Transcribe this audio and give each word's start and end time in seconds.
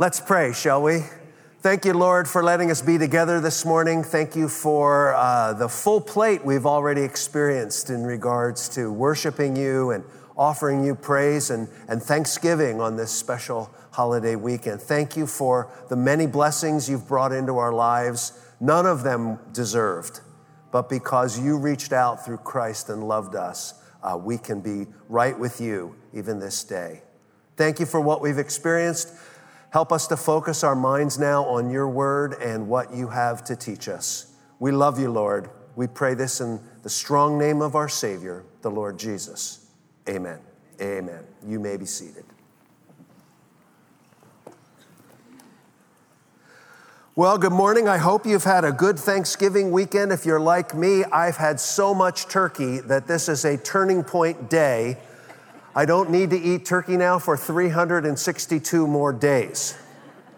Let's 0.00 0.18
pray, 0.18 0.54
shall 0.54 0.82
we? 0.82 1.00
Thank 1.58 1.84
you, 1.84 1.92
Lord, 1.92 2.26
for 2.26 2.42
letting 2.42 2.70
us 2.70 2.80
be 2.80 2.96
together 2.96 3.38
this 3.38 3.66
morning. 3.66 4.02
Thank 4.02 4.34
you 4.34 4.48
for 4.48 5.12
uh, 5.14 5.52
the 5.52 5.68
full 5.68 6.00
plate 6.00 6.42
we've 6.42 6.64
already 6.64 7.02
experienced 7.02 7.90
in 7.90 8.04
regards 8.04 8.66
to 8.70 8.90
worshiping 8.90 9.56
you 9.56 9.90
and 9.90 10.02
offering 10.38 10.82
you 10.82 10.94
praise 10.94 11.50
and, 11.50 11.68
and 11.86 12.02
thanksgiving 12.02 12.80
on 12.80 12.96
this 12.96 13.10
special 13.10 13.70
holiday 13.90 14.36
weekend. 14.36 14.80
Thank 14.80 15.18
you 15.18 15.26
for 15.26 15.70
the 15.90 15.96
many 15.96 16.26
blessings 16.26 16.88
you've 16.88 17.06
brought 17.06 17.32
into 17.32 17.58
our 17.58 17.74
lives, 17.74 18.42
none 18.58 18.86
of 18.86 19.02
them 19.02 19.38
deserved, 19.52 20.20
but 20.72 20.88
because 20.88 21.38
you 21.38 21.58
reached 21.58 21.92
out 21.92 22.24
through 22.24 22.38
Christ 22.38 22.88
and 22.88 23.06
loved 23.06 23.34
us, 23.34 23.74
uh, 24.02 24.16
we 24.16 24.38
can 24.38 24.62
be 24.62 24.86
right 25.10 25.38
with 25.38 25.60
you 25.60 25.94
even 26.14 26.40
this 26.40 26.64
day. 26.64 27.02
Thank 27.58 27.78
you 27.78 27.84
for 27.84 28.00
what 28.00 28.22
we've 28.22 28.38
experienced. 28.38 29.12
Help 29.70 29.92
us 29.92 30.08
to 30.08 30.16
focus 30.16 30.64
our 30.64 30.74
minds 30.74 31.18
now 31.18 31.44
on 31.44 31.70
your 31.70 31.88
word 31.88 32.34
and 32.34 32.68
what 32.68 32.92
you 32.92 33.08
have 33.08 33.44
to 33.44 33.54
teach 33.54 33.88
us. 33.88 34.34
We 34.58 34.72
love 34.72 34.98
you, 34.98 35.10
Lord. 35.10 35.48
We 35.76 35.86
pray 35.86 36.14
this 36.14 36.40
in 36.40 36.60
the 36.82 36.90
strong 36.90 37.38
name 37.38 37.62
of 37.62 37.76
our 37.76 37.88
Savior, 37.88 38.44
the 38.62 38.70
Lord 38.70 38.98
Jesus. 38.98 39.70
Amen. 40.08 40.40
Amen. 40.80 41.24
You 41.46 41.60
may 41.60 41.76
be 41.76 41.86
seated. 41.86 42.24
Well, 47.14 47.38
good 47.38 47.52
morning. 47.52 47.86
I 47.86 47.98
hope 47.98 48.24
you've 48.26 48.44
had 48.44 48.64
a 48.64 48.72
good 48.72 48.98
Thanksgiving 48.98 49.70
weekend. 49.70 50.10
If 50.10 50.24
you're 50.24 50.40
like 50.40 50.74
me, 50.74 51.04
I've 51.04 51.36
had 51.36 51.60
so 51.60 51.94
much 51.94 52.26
turkey 52.26 52.80
that 52.80 53.06
this 53.06 53.28
is 53.28 53.44
a 53.44 53.56
turning 53.58 54.02
point 54.02 54.48
day 54.50 54.96
I 55.74 55.84
don't 55.84 56.10
need 56.10 56.30
to 56.30 56.36
eat 56.36 56.64
turkey 56.64 56.96
now 56.96 57.20
for 57.20 57.36
362 57.36 58.88
more 58.88 59.12
days. 59.12 59.78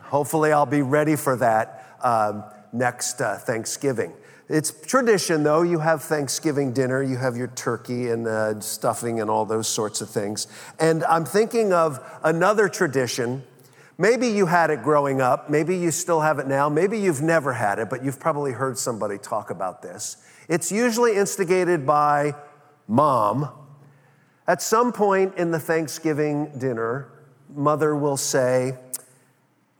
Hopefully, 0.02 0.52
I'll 0.52 0.66
be 0.66 0.82
ready 0.82 1.16
for 1.16 1.36
that 1.36 1.96
um, 2.02 2.44
next 2.70 3.22
uh, 3.22 3.38
Thanksgiving. 3.38 4.12
It's 4.50 4.70
tradition, 4.86 5.42
though. 5.42 5.62
You 5.62 5.78
have 5.78 6.02
Thanksgiving 6.02 6.74
dinner, 6.74 7.02
you 7.02 7.16
have 7.16 7.34
your 7.38 7.46
turkey 7.46 8.10
and 8.10 8.26
uh, 8.28 8.60
stuffing 8.60 9.22
and 9.22 9.30
all 9.30 9.46
those 9.46 9.68
sorts 9.68 10.02
of 10.02 10.10
things. 10.10 10.48
And 10.78 11.02
I'm 11.04 11.24
thinking 11.24 11.72
of 11.72 11.98
another 12.22 12.68
tradition. 12.68 13.42
Maybe 13.96 14.28
you 14.28 14.44
had 14.44 14.68
it 14.68 14.82
growing 14.82 15.22
up, 15.22 15.48
maybe 15.48 15.78
you 15.78 15.92
still 15.92 16.20
have 16.20 16.40
it 16.40 16.46
now, 16.46 16.68
maybe 16.68 16.98
you've 16.98 17.22
never 17.22 17.54
had 17.54 17.78
it, 17.78 17.88
but 17.88 18.04
you've 18.04 18.20
probably 18.20 18.52
heard 18.52 18.76
somebody 18.76 19.16
talk 19.16 19.48
about 19.48 19.80
this. 19.80 20.18
It's 20.48 20.70
usually 20.70 21.16
instigated 21.16 21.86
by 21.86 22.34
mom 22.86 23.61
at 24.46 24.60
some 24.60 24.92
point 24.92 25.36
in 25.36 25.50
the 25.50 25.58
Thanksgiving 25.60 26.52
dinner, 26.58 27.08
mother 27.54 27.94
will 27.94 28.16
say, 28.16 28.76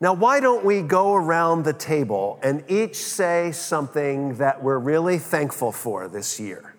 Now, 0.01 0.13
why 0.13 0.41
don't 0.41 0.65
we 0.65 0.83
go 0.83 1.15
around 1.15 1.65
the 1.65 1.73
table 1.73 2.39
and 2.43 2.65
each 2.69 2.97
say 2.97 3.53
something 3.53 4.37
that 4.37 4.63
we're 4.63 4.79
really 4.79 5.19
thankful 5.19 5.73
for 5.73 6.09
this 6.09 6.39
year? 6.39 6.73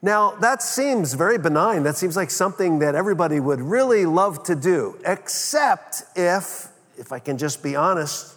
Now, 0.00 0.36
that 0.36 0.62
seems 0.62 1.14
very 1.14 1.38
benign. 1.38 1.82
That 1.82 1.96
seems 1.96 2.16
like 2.16 2.30
something 2.30 2.78
that 2.78 2.94
everybody 2.94 3.40
would 3.40 3.60
really 3.60 4.06
love 4.06 4.44
to 4.44 4.54
do, 4.54 4.96
except 5.04 6.04
if, 6.14 6.68
if 6.96 7.10
I 7.10 7.18
can 7.18 7.36
just 7.36 7.64
be 7.64 7.74
honest, 7.74 8.36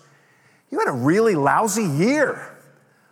you 0.71 0.79
had 0.79 0.87
a 0.87 0.93
really 0.93 1.35
lousy 1.35 1.83
year. 1.83 2.50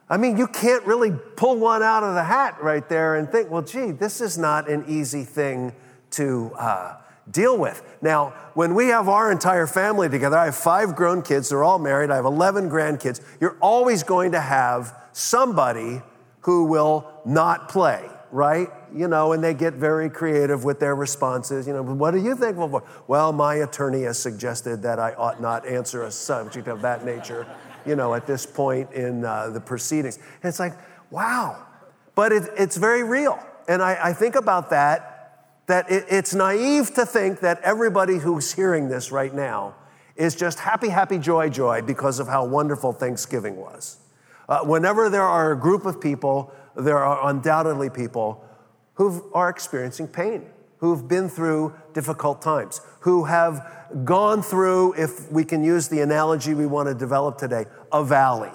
I 0.10 0.18
mean, 0.18 0.38
you 0.38 0.48
can't 0.48 0.84
really 0.86 1.12
pull 1.36 1.58
one 1.60 1.84
out 1.84 2.04
of 2.04 2.16
the 2.16 2.24
hat 2.24 2.62
right 2.62 2.88
there 2.90 3.16
and 3.16 3.30
think, 3.30 3.52
well, 3.52 3.62
gee, 3.62 3.92
this 3.92 4.22
is 4.22 4.38
not 4.38 4.68
an 4.68 4.86
easy 4.88 5.24
thing 5.24 5.72
to 6.12 6.52
uh, 6.58 6.96
deal 7.30 7.58
with. 7.58 7.84
Now, 8.02 8.34
when 8.56 8.74
we 8.74 8.88
have 8.88 9.08
our 9.08 9.32
entire 9.32 9.68
family 9.68 10.10
together, 10.10 10.36
I 10.36 10.46
have 10.46 10.56
five 10.56 10.96
grown 10.96 11.22
kids, 11.22 11.50
they're 11.50 11.64
all 11.64 11.78
married, 11.78 12.10
I 12.10 12.16
have 12.16 12.26
11 12.26 12.72
grandkids. 12.72 13.22
You're 13.40 13.58
always 13.62 14.02
going 14.02 14.32
to 14.32 14.40
have 14.40 14.96
somebody 15.12 16.02
who 16.42 16.66
will 16.66 17.12
not 17.24 17.70
play, 17.70 18.10
right? 18.32 18.70
You 18.96 19.08
know, 19.08 19.34
and 19.34 19.44
they 19.44 19.54
get 19.54 19.76
very 19.76 20.10
creative 20.10 20.64
with 20.64 20.80
their 20.80 20.96
responses. 20.96 21.68
You 21.68 21.74
know, 21.74 21.84
what 21.84 22.16
are 22.16 22.20
you 22.20 22.36
for? 22.36 22.84
Well, 23.08 23.32
my 23.32 23.56
attorney 23.56 24.04
has 24.04 24.18
suggested 24.18 24.82
that 24.82 24.98
I 24.98 25.14
ought 25.14 25.40
not 25.40 25.68
answer 25.68 26.04
a 26.04 26.12
subject 26.12 26.68
of 26.68 26.82
that 26.82 27.06
nature 27.06 27.46
you 27.86 27.96
know, 27.96 28.14
at 28.14 28.26
this 28.26 28.46
point 28.46 28.92
in 28.92 29.26
uh, 29.26 29.50
the 29.50 29.60
proceedings. 29.60 30.18
And 30.18 30.50
it's 30.50 30.60
like, 30.60 30.74
wow. 31.12 31.66
But 32.16 32.32
it, 32.32 32.50
it's 32.58 32.78
very 32.78 33.04
real. 33.04 33.40
And 33.68 33.82
I, 33.82 34.10
I, 34.10 34.14
think 34.14 34.36
about 34.36 34.72
that, 34.72 35.46
that 35.68 35.90
it, 35.92 36.06
it's 36.10 36.34
naive 36.34 36.94
to 36.96 37.06
think 37.06 37.40
that 37.42 37.62
everybody 37.62 38.18
who's 38.18 38.54
hearing 38.54 38.90
this 38.90 39.12
right 39.12 39.34
now 39.34 39.76
is 40.16 40.36
just 40.36 40.60
happy, 40.60 40.90
happy, 40.90 41.18
joy, 41.18 41.50
joy 41.50 41.82
because 41.82 42.20
of 42.20 42.28
how 42.28 42.46
wonderful 42.46 42.92
Thanksgiving 42.92 43.56
was. 43.56 43.98
Uh, 44.50 44.62
whenever 44.62 45.10
there 45.10 45.24
are 45.24 45.52
a 45.52 45.58
group 45.58 45.86
of 45.86 46.02
people, 46.02 46.52
there 46.76 46.98
are 46.98 47.30
undoubtedly 47.30 47.90
people 47.90 48.44
who 48.96 49.32
are 49.34 49.50
experiencing 49.50 50.08
pain, 50.08 50.46
who've 50.80 51.08
been 51.08 51.30
through 51.30 51.74
difficult 51.94 52.42
times, 52.42 52.82
who 53.02 53.26
have 53.26 53.66
gone 54.04 54.42
through, 54.42 54.94
if 54.94 55.32
we 55.32 55.44
can 55.44 55.64
use 55.64 55.88
the 55.88 56.02
analogy 56.02 56.54
we 56.54 56.66
want 56.66 56.88
to 56.88 56.96
develop 56.96 57.38
today, 57.38 57.66
a 57.92 58.04
valley. 58.04 58.52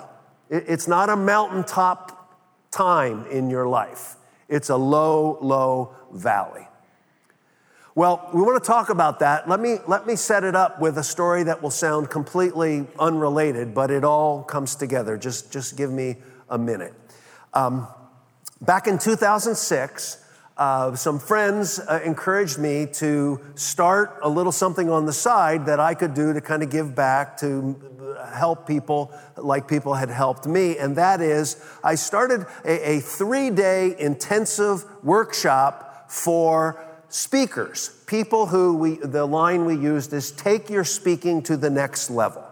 It's 0.51 0.89
not 0.89 1.09
a 1.09 1.17
mountaintop 1.17 2.21
time 2.71 3.27
in 3.27 3.51
your 3.51 3.69
life, 3.69 4.17
it's 4.49 4.71
a 4.71 4.77
low, 4.77 5.39
low 5.41 5.95
valley. 6.13 6.67
Well, 7.97 8.29
we 8.35 8.43
want 8.43 8.61
to 8.61 8.67
talk 8.67 8.89
about 8.89 9.21
that. 9.21 9.49
Let 9.49 9.61
me, 9.61 9.77
let 9.87 10.05
me 10.05 10.17
set 10.17 10.43
it 10.43 10.57
up 10.57 10.81
with 10.81 10.99
a 10.99 11.05
story 11.05 11.45
that 11.45 11.63
will 11.63 11.71
sound 11.71 12.11
completely 12.11 12.89
unrelated, 12.99 13.73
but 13.73 13.93
it 13.93 14.03
all 14.03 14.43
comes 14.43 14.75
together. 14.75 15.17
Just, 15.17 15.53
just 15.53 15.77
give 15.77 15.93
me 15.93 16.17
a 16.49 16.59
minute. 16.59 16.93
Um, 17.53 17.87
back 18.61 18.89
in 18.89 18.99
2006, 18.99 20.24
uh, 20.57 20.95
some 20.95 21.19
friends 21.19 21.81
uh, 21.81 22.01
encouraged 22.05 22.59
me 22.59 22.87
to 22.87 23.41
start 23.55 24.19
a 24.23 24.29
little 24.29 24.53
something 24.53 24.89
on 24.89 25.05
the 25.05 25.13
side 25.13 25.67
that 25.67 25.81
I 25.81 25.95
could 25.95 26.15
do 26.15 26.33
to 26.33 26.41
kind 26.41 26.63
of 26.63 26.71
give 26.71 26.95
back 26.95 27.37
to 27.39 27.77
help 28.33 28.67
people 28.67 29.13
like 29.37 29.67
people 29.67 29.95
had 29.95 30.11
helped 30.11 30.47
me. 30.47 30.79
And 30.79 30.97
that 30.97 31.21
is, 31.21 31.65
I 31.83 31.97
started 31.97 32.47
a, 32.65 32.97
a 32.97 33.01
three 33.01 33.51
day 33.51 33.97
intensive 33.99 34.85
workshop 35.03 36.11
for 36.11 36.85
speakers, 37.09 37.91
people 38.07 38.47
who 38.47 38.77
we, 38.77 38.97
the 38.97 39.25
line 39.25 39.65
we 39.65 39.77
used 39.77 40.13
is 40.13 40.33
take 40.33 40.69
your 40.69 40.85
speaking 40.85 41.43
to 41.43 41.57
the 41.57 41.71
next 41.71 42.11
level. 42.11 42.44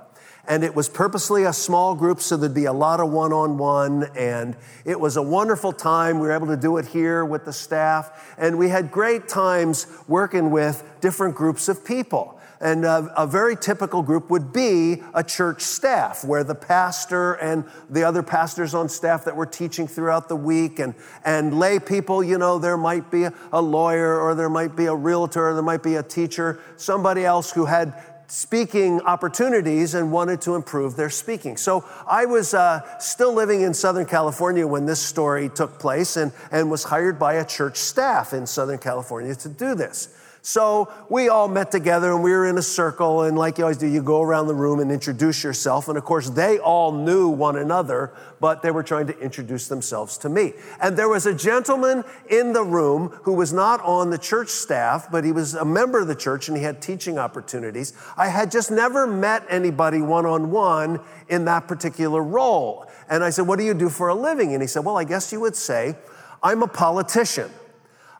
And 0.48 0.64
it 0.64 0.74
was 0.74 0.88
purposely 0.88 1.44
a 1.44 1.52
small 1.52 1.94
group, 1.94 2.20
so 2.20 2.36
there'd 2.36 2.52
be 2.52 2.64
a 2.64 2.72
lot 2.72 2.98
of 2.98 3.10
one 3.10 3.32
on 3.32 3.58
one. 3.58 4.10
And 4.16 4.56
it 4.84 4.98
was 4.98 5.16
a 5.16 5.22
wonderful 5.22 5.72
time. 5.72 6.18
We 6.18 6.26
were 6.26 6.32
able 6.32 6.48
to 6.48 6.56
do 6.56 6.78
it 6.78 6.86
here 6.86 7.24
with 7.24 7.44
the 7.44 7.52
staff. 7.52 8.34
And 8.36 8.58
we 8.58 8.68
had 8.68 8.90
great 8.90 9.28
times 9.28 9.86
working 10.08 10.50
with 10.50 10.82
different 11.00 11.36
groups 11.36 11.68
of 11.68 11.84
people. 11.84 12.40
And 12.62 12.84
a, 12.84 13.12
a, 13.16 13.26
very 13.26 13.56
typical 13.56 14.02
group 14.02 14.30
would 14.30 14.52
be 14.52 15.02
a 15.14 15.24
church 15.24 15.62
staff 15.62 16.24
where 16.24 16.44
the 16.44 16.54
pastor 16.54 17.32
and 17.34 17.64
the 17.90 18.04
other 18.04 18.22
pastors 18.22 18.72
on 18.72 18.88
staff 18.88 19.24
that 19.24 19.34
were 19.34 19.46
teaching 19.46 19.88
throughout 19.88 20.28
the 20.28 20.36
week 20.36 20.78
and, 20.78 20.94
and 21.24 21.58
lay 21.58 21.80
people, 21.80 22.22
you 22.22 22.38
know, 22.38 22.60
there 22.60 22.76
might 22.76 23.10
be 23.10 23.24
a, 23.24 23.60
lawyer 23.60 24.20
or 24.20 24.36
there 24.36 24.48
might 24.48 24.76
be 24.76 24.86
a 24.86 24.94
realtor 24.94 25.48
or 25.48 25.54
there 25.54 25.62
might 25.62 25.82
be 25.82 25.96
a 25.96 26.04
teacher, 26.04 26.60
somebody 26.76 27.24
else 27.24 27.50
who 27.50 27.64
had 27.64 27.94
speaking 28.32 28.98
opportunities 29.02 29.92
and 29.92 30.10
wanted 30.10 30.40
to 30.40 30.54
improve 30.54 30.96
their 30.96 31.10
speaking. 31.10 31.54
So 31.58 31.84
I 32.06 32.24
was 32.24 32.54
uh, 32.54 32.80
still 32.98 33.34
living 33.34 33.60
in 33.60 33.74
Southern 33.74 34.06
California 34.06 34.66
when 34.66 34.86
this 34.86 35.00
story 35.00 35.50
took 35.50 35.78
place 35.78 36.16
and, 36.16 36.32
and 36.50 36.70
was 36.70 36.82
hired 36.82 37.18
by 37.18 37.34
a 37.34 37.44
church 37.44 37.76
staff 37.76 38.32
in 38.32 38.46
Southern 38.46 38.78
California 38.78 39.34
to 39.34 39.50
do 39.50 39.74
this. 39.74 40.08
So 40.44 40.92
we 41.08 41.28
all 41.28 41.46
met 41.46 41.70
together 41.70 42.10
and 42.12 42.20
we 42.20 42.32
were 42.32 42.48
in 42.48 42.58
a 42.58 42.62
circle. 42.62 43.22
And 43.22 43.38
like 43.38 43.58
you 43.58 43.64
always 43.64 43.76
do, 43.76 43.86
you 43.86 44.02
go 44.02 44.22
around 44.22 44.48
the 44.48 44.56
room 44.56 44.80
and 44.80 44.90
introduce 44.90 45.44
yourself. 45.44 45.86
And 45.86 45.96
of 45.96 46.04
course, 46.04 46.30
they 46.30 46.58
all 46.58 46.90
knew 46.90 47.28
one 47.28 47.56
another, 47.56 48.12
but 48.40 48.60
they 48.60 48.72
were 48.72 48.82
trying 48.82 49.06
to 49.06 49.18
introduce 49.20 49.68
themselves 49.68 50.18
to 50.18 50.28
me. 50.28 50.54
And 50.80 50.96
there 50.96 51.08
was 51.08 51.26
a 51.26 51.34
gentleman 51.34 52.02
in 52.28 52.52
the 52.52 52.64
room 52.64 53.10
who 53.22 53.34
was 53.34 53.52
not 53.52 53.80
on 53.82 54.10
the 54.10 54.18
church 54.18 54.48
staff, 54.48 55.08
but 55.12 55.22
he 55.22 55.30
was 55.30 55.54
a 55.54 55.64
member 55.64 56.00
of 56.00 56.08
the 56.08 56.16
church 56.16 56.48
and 56.48 56.56
he 56.56 56.64
had 56.64 56.82
teaching 56.82 57.18
opportunities. 57.18 57.92
I 58.16 58.26
had 58.26 58.50
just 58.50 58.72
never 58.72 59.06
met 59.06 59.46
anybody 59.48 60.02
one 60.02 60.26
on 60.26 60.50
one 60.50 60.98
in 61.28 61.44
that 61.44 61.68
particular 61.68 62.20
role. 62.20 62.88
And 63.08 63.22
I 63.22 63.30
said, 63.30 63.46
What 63.46 63.60
do 63.60 63.64
you 63.64 63.74
do 63.74 63.88
for 63.88 64.08
a 64.08 64.14
living? 64.14 64.54
And 64.54 64.60
he 64.60 64.66
said, 64.66 64.84
Well, 64.84 64.98
I 64.98 65.04
guess 65.04 65.32
you 65.32 65.38
would 65.38 65.54
say, 65.54 65.94
I'm 66.42 66.64
a 66.64 66.68
politician. 66.68 67.48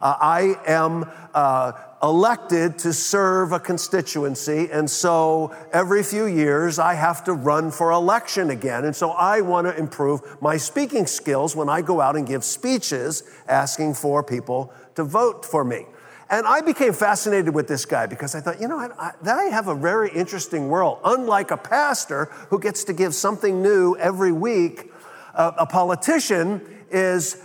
Uh, 0.01 0.17
I 0.21 0.57
am 0.67 1.09
uh, 1.33 1.73
elected 2.02 2.78
to 2.78 2.93
serve 2.93 3.52
a 3.52 3.60
constituency, 3.60 4.69
and 4.72 4.90
so 4.90 5.54
every 5.72 6.02
few 6.02 6.26
years 6.26 6.78
I 6.78 6.94
have 6.94 7.22
to 7.25 7.32
run 7.32 7.70
for 7.70 7.93
election 7.93 8.50
again. 8.50 8.84
And 8.84 8.94
so 8.94 9.10
I 9.10 9.40
want 9.40 9.69
to 9.69 9.76
improve 9.78 10.20
my 10.43 10.56
speaking 10.56 11.06
skills 11.06 11.54
when 11.54 11.69
I 11.69 11.81
go 11.81 12.00
out 12.00 12.16
and 12.16 12.26
give 12.26 12.43
speeches 12.43 13.22
asking 13.46 13.94
for 13.94 14.22
people 14.25 14.72
to 14.96 15.04
vote 15.04 15.44
for 15.46 15.64
me. 15.64 15.87
And 16.28 16.46
I 16.46 16.62
became 16.62 16.94
fascinated 16.94 17.54
with 17.54 17.69
this 17.69 17.84
guy 17.84 18.06
because 18.06 18.34
I 18.34 18.40
thought, 18.40 18.60
you 18.60 18.66
know, 18.66 18.78
I, 18.78 19.12
I 19.25 19.44
have 19.44 19.69
a 19.69 19.75
very 19.75 20.10
interesting 20.10 20.69
world. 20.69 20.99
Unlike 21.04 21.50
a 21.50 21.56
pastor 21.58 22.25
who 22.49 22.58
gets 22.58 22.84
to 22.84 22.94
give 22.94 23.14
something 23.14 23.62
new 23.62 23.96
every 23.99 24.32
week, 24.32 24.90
a, 25.34 25.52
a 25.58 25.66
politician 25.66 26.62
is 26.90 27.37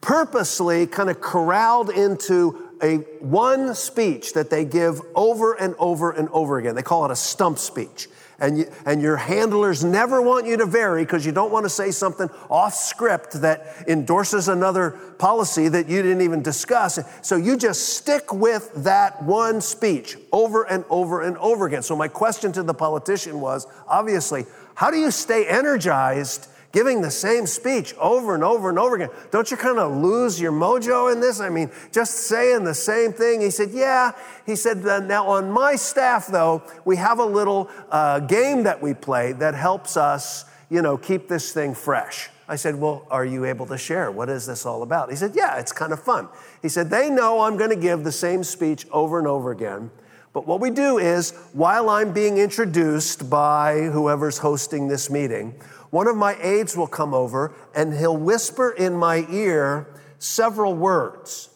purposely 0.00 0.86
kind 0.86 1.10
of 1.10 1.20
corralled 1.20 1.90
into 1.90 2.65
a 2.82 2.96
one 3.20 3.74
speech 3.74 4.34
that 4.34 4.50
they 4.50 4.64
give 4.64 5.00
over 5.14 5.54
and 5.54 5.74
over 5.78 6.10
and 6.10 6.28
over 6.30 6.58
again. 6.58 6.74
They 6.74 6.82
call 6.82 7.04
it 7.04 7.10
a 7.10 7.16
stump 7.16 7.58
speech 7.58 8.08
and, 8.38 8.58
you, 8.58 8.70
and 8.84 9.00
your 9.00 9.16
handlers 9.16 9.82
never 9.82 10.20
want 10.20 10.46
you 10.46 10.56
to 10.58 10.66
vary 10.66 11.04
because 11.04 11.24
you 11.24 11.32
don't 11.32 11.50
want 11.50 11.64
to 11.64 11.70
say 11.70 11.90
something 11.90 12.28
off 12.50 12.74
script 12.74 13.40
that 13.40 13.84
endorses 13.88 14.48
another 14.48 14.90
policy 15.18 15.68
that 15.68 15.88
you 15.88 16.02
didn't 16.02 16.20
even 16.20 16.42
discuss. 16.42 16.98
So 17.22 17.36
you 17.36 17.56
just 17.56 17.96
stick 17.96 18.32
with 18.32 18.70
that 18.84 19.22
one 19.22 19.60
speech 19.60 20.16
over 20.32 20.64
and 20.64 20.84
over 20.90 21.22
and 21.22 21.36
over 21.38 21.66
again. 21.66 21.82
So 21.82 21.96
my 21.96 22.08
question 22.08 22.52
to 22.52 22.62
the 22.62 22.74
politician 22.74 23.40
was 23.40 23.66
obviously, 23.88 24.44
how 24.74 24.90
do 24.90 24.98
you 24.98 25.10
stay 25.10 25.46
energized? 25.46 26.48
Giving 26.76 27.00
the 27.00 27.10
same 27.10 27.46
speech 27.46 27.94
over 27.94 28.34
and 28.34 28.44
over 28.44 28.68
and 28.68 28.78
over 28.78 28.96
again. 28.96 29.08
Don't 29.30 29.50
you 29.50 29.56
kind 29.56 29.78
of 29.78 29.96
lose 29.96 30.38
your 30.38 30.52
mojo 30.52 31.10
in 31.10 31.20
this? 31.20 31.40
I 31.40 31.48
mean, 31.48 31.70
just 31.90 32.28
saying 32.28 32.64
the 32.64 32.74
same 32.74 33.14
thing. 33.14 33.40
He 33.40 33.48
said, 33.48 33.70
Yeah. 33.70 34.12
He 34.44 34.56
said, 34.56 34.84
Now 34.84 35.26
on 35.26 35.50
my 35.50 35.76
staff, 35.76 36.26
though, 36.26 36.62
we 36.84 36.96
have 36.96 37.18
a 37.18 37.24
little 37.24 37.70
uh, 37.90 38.20
game 38.20 38.64
that 38.64 38.82
we 38.82 38.92
play 38.92 39.32
that 39.32 39.54
helps 39.54 39.96
us, 39.96 40.44
you 40.68 40.82
know, 40.82 40.98
keep 40.98 41.28
this 41.28 41.50
thing 41.50 41.74
fresh. 41.74 42.28
I 42.46 42.56
said, 42.56 42.74
Well, 42.74 43.06
are 43.10 43.24
you 43.24 43.46
able 43.46 43.64
to 43.68 43.78
share? 43.78 44.10
What 44.10 44.28
is 44.28 44.44
this 44.44 44.66
all 44.66 44.82
about? 44.82 45.08
He 45.08 45.16
said, 45.16 45.32
Yeah, 45.34 45.58
it's 45.58 45.72
kind 45.72 45.94
of 45.94 46.02
fun. 46.02 46.28
He 46.60 46.68
said, 46.68 46.90
They 46.90 47.08
know 47.08 47.40
I'm 47.40 47.56
going 47.56 47.70
to 47.70 47.76
give 47.76 48.04
the 48.04 48.12
same 48.12 48.44
speech 48.44 48.86
over 48.92 49.18
and 49.18 49.26
over 49.26 49.50
again. 49.50 49.90
But 50.36 50.46
what 50.46 50.60
we 50.60 50.70
do 50.70 50.98
is, 50.98 51.30
while 51.54 51.88
I'm 51.88 52.12
being 52.12 52.36
introduced 52.36 53.30
by 53.30 53.84
whoever's 53.84 54.36
hosting 54.36 54.86
this 54.86 55.08
meeting, 55.08 55.54
one 55.96 56.08
of 56.08 56.16
my 56.18 56.36
aides 56.42 56.76
will 56.76 56.86
come 56.86 57.14
over 57.14 57.54
and 57.74 57.94
he'll 57.94 58.18
whisper 58.18 58.70
in 58.70 58.94
my 58.94 59.26
ear 59.30 59.86
several 60.18 60.74
words. 60.74 61.48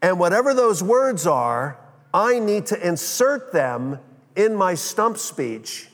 And 0.00 0.20
whatever 0.20 0.54
those 0.54 0.84
words 0.84 1.26
are, 1.26 1.76
I 2.14 2.38
need 2.38 2.66
to 2.66 2.86
insert 2.86 3.52
them 3.52 3.98
in 4.36 4.54
my 4.54 4.74
stump 4.74 5.18
speech 5.18 5.88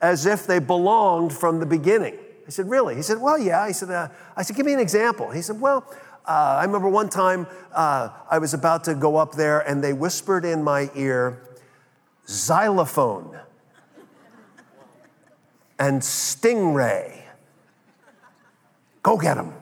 as 0.00 0.24
if 0.24 0.46
they 0.46 0.58
belonged 0.58 1.34
from 1.34 1.60
the 1.60 1.66
beginning. 1.66 2.14
I 2.46 2.50
said, 2.50 2.70
Really? 2.70 2.94
He 2.94 3.02
said, 3.02 3.20
Well, 3.20 3.38
yeah. 3.38 3.66
He 3.66 3.74
said, 3.74 3.90
uh, 3.90 4.08
I 4.34 4.42
said, 4.42 4.56
Give 4.56 4.64
me 4.64 4.72
an 4.72 4.80
example. 4.80 5.30
He 5.30 5.42
said, 5.42 5.60
Well, 5.60 5.84
uh, 6.24 6.56
I 6.60 6.64
remember 6.64 6.88
one 6.88 7.10
time 7.10 7.46
uh, 7.74 8.08
I 8.30 8.38
was 8.38 8.54
about 8.54 8.84
to 8.84 8.94
go 8.94 9.16
up 9.16 9.32
there 9.32 9.60
and 9.68 9.84
they 9.84 9.92
whispered 9.92 10.46
in 10.46 10.64
my 10.64 10.90
ear, 10.94 11.42
xylophone 12.26 13.38
and 15.78 16.00
Stingray. 16.00 17.17
Go 19.08 19.16
get 19.16 19.38
him. 19.38 19.54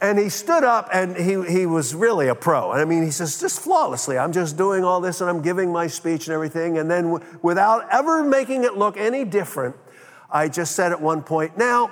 And 0.00 0.20
he 0.20 0.28
stood 0.28 0.62
up 0.62 0.88
and 0.92 1.16
he, 1.16 1.42
he 1.52 1.66
was 1.66 1.96
really 1.96 2.28
a 2.28 2.34
pro. 2.36 2.70
And 2.70 2.80
I 2.80 2.84
mean, 2.84 3.02
he 3.02 3.10
says, 3.10 3.40
just 3.40 3.58
flawlessly, 3.58 4.16
I'm 4.16 4.30
just 4.30 4.56
doing 4.56 4.84
all 4.84 5.00
this 5.00 5.20
and 5.20 5.28
I'm 5.28 5.42
giving 5.42 5.72
my 5.72 5.88
speech 5.88 6.28
and 6.28 6.34
everything. 6.34 6.78
And 6.78 6.88
then, 6.88 7.10
w- 7.10 7.38
without 7.42 7.88
ever 7.90 8.22
making 8.22 8.62
it 8.62 8.76
look 8.76 8.96
any 8.96 9.24
different, 9.24 9.74
I 10.30 10.48
just 10.48 10.76
said 10.76 10.92
at 10.92 11.00
one 11.00 11.24
point, 11.24 11.58
now, 11.58 11.90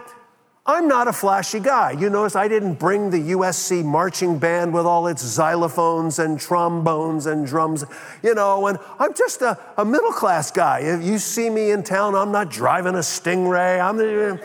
I'm 0.65 0.87
not 0.87 1.09
a 1.09 1.13
flashy 1.13 1.59
guy. 1.59 1.91
You 1.91 2.09
notice 2.09 2.37
I 2.37 2.47
didn't 2.47 2.75
bring 2.75 3.11
the 3.11 3.33
USC 3.33 3.85
marching 3.85 4.39
band 4.39 4.73
with 4.73 4.87
all 4.87 5.09
its 5.09 5.25
xylophones 5.25 6.25
and 6.25 6.39
trombones 6.39 7.27
and 7.27 7.45
drums, 7.45 7.85
you 8.23 8.37
know, 8.37 8.69
and 8.69 8.79
I'm 9.01 9.13
just 9.13 9.43
a, 9.43 9.59
a 9.77 9.85
middle 9.85 10.13
class 10.13 10.53
guy. 10.53 10.83
If 10.83 11.03
you 11.03 11.19
see 11.19 11.51
me 11.51 11.73
in 11.73 11.83
town, 11.83 12.15
I'm 12.15 12.31
not 12.31 12.49
driving 12.49 12.95
a 12.95 12.99
Stingray. 12.99 13.81
I'm, 13.81 14.39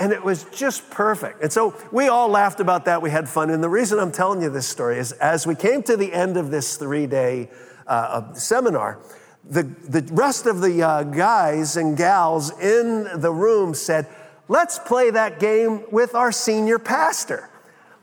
and 0.00 0.12
it 0.12 0.24
was 0.24 0.44
just 0.44 0.90
perfect. 0.90 1.42
And 1.42 1.52
so 1.52 1.76
we 1.92 2.08
all 2.08 2.28
laughed 2.28 2.58
about 2.58 2.86
that. 2.86 3.02
We 3.02 3.10
had 3.10 3.28
fun. 3.28 3.50
And 3.50 3.62
the 3.62 3.68
reason 3.68 3.98
I'm 3.98 4.10
telling 4.10 4.40
you 4.40 4.48
this 4.48 4.66
story 4.66 4.98
is 4.98 5.12
as 5.12 5.46
we 5.46 5.54
came 5.54 5.82
to 5.84 5.96
the 5.96 6.10
end 6.10 6.38
of 6.38 6.50
this 6.50 6.78
three 6.78 7.06
day 7.06 7.50
uh, 7.86 8.32
seminar, 8.32 8.98
the, 9.44 9.62
the 9.62 10.02
rest 10.14 10.46
of 10.46 10.62
the 10.62 10.82
uh, 10.82 11.02
guys 11.02 11.76
and 11.76 11.98
gals 11.98 12.58
in 12.58 13.20
the 13.20 13.30
room 13.30 13.74
said, 13.74 14.08
Let's 14.48 14.80
play 14.80 15.10
that 15.10 15.38
game 15.38 15.84
with 15.92 16.14
our 16.14 16.32
senior 16.32 16.80
pastor. 16.80 17.50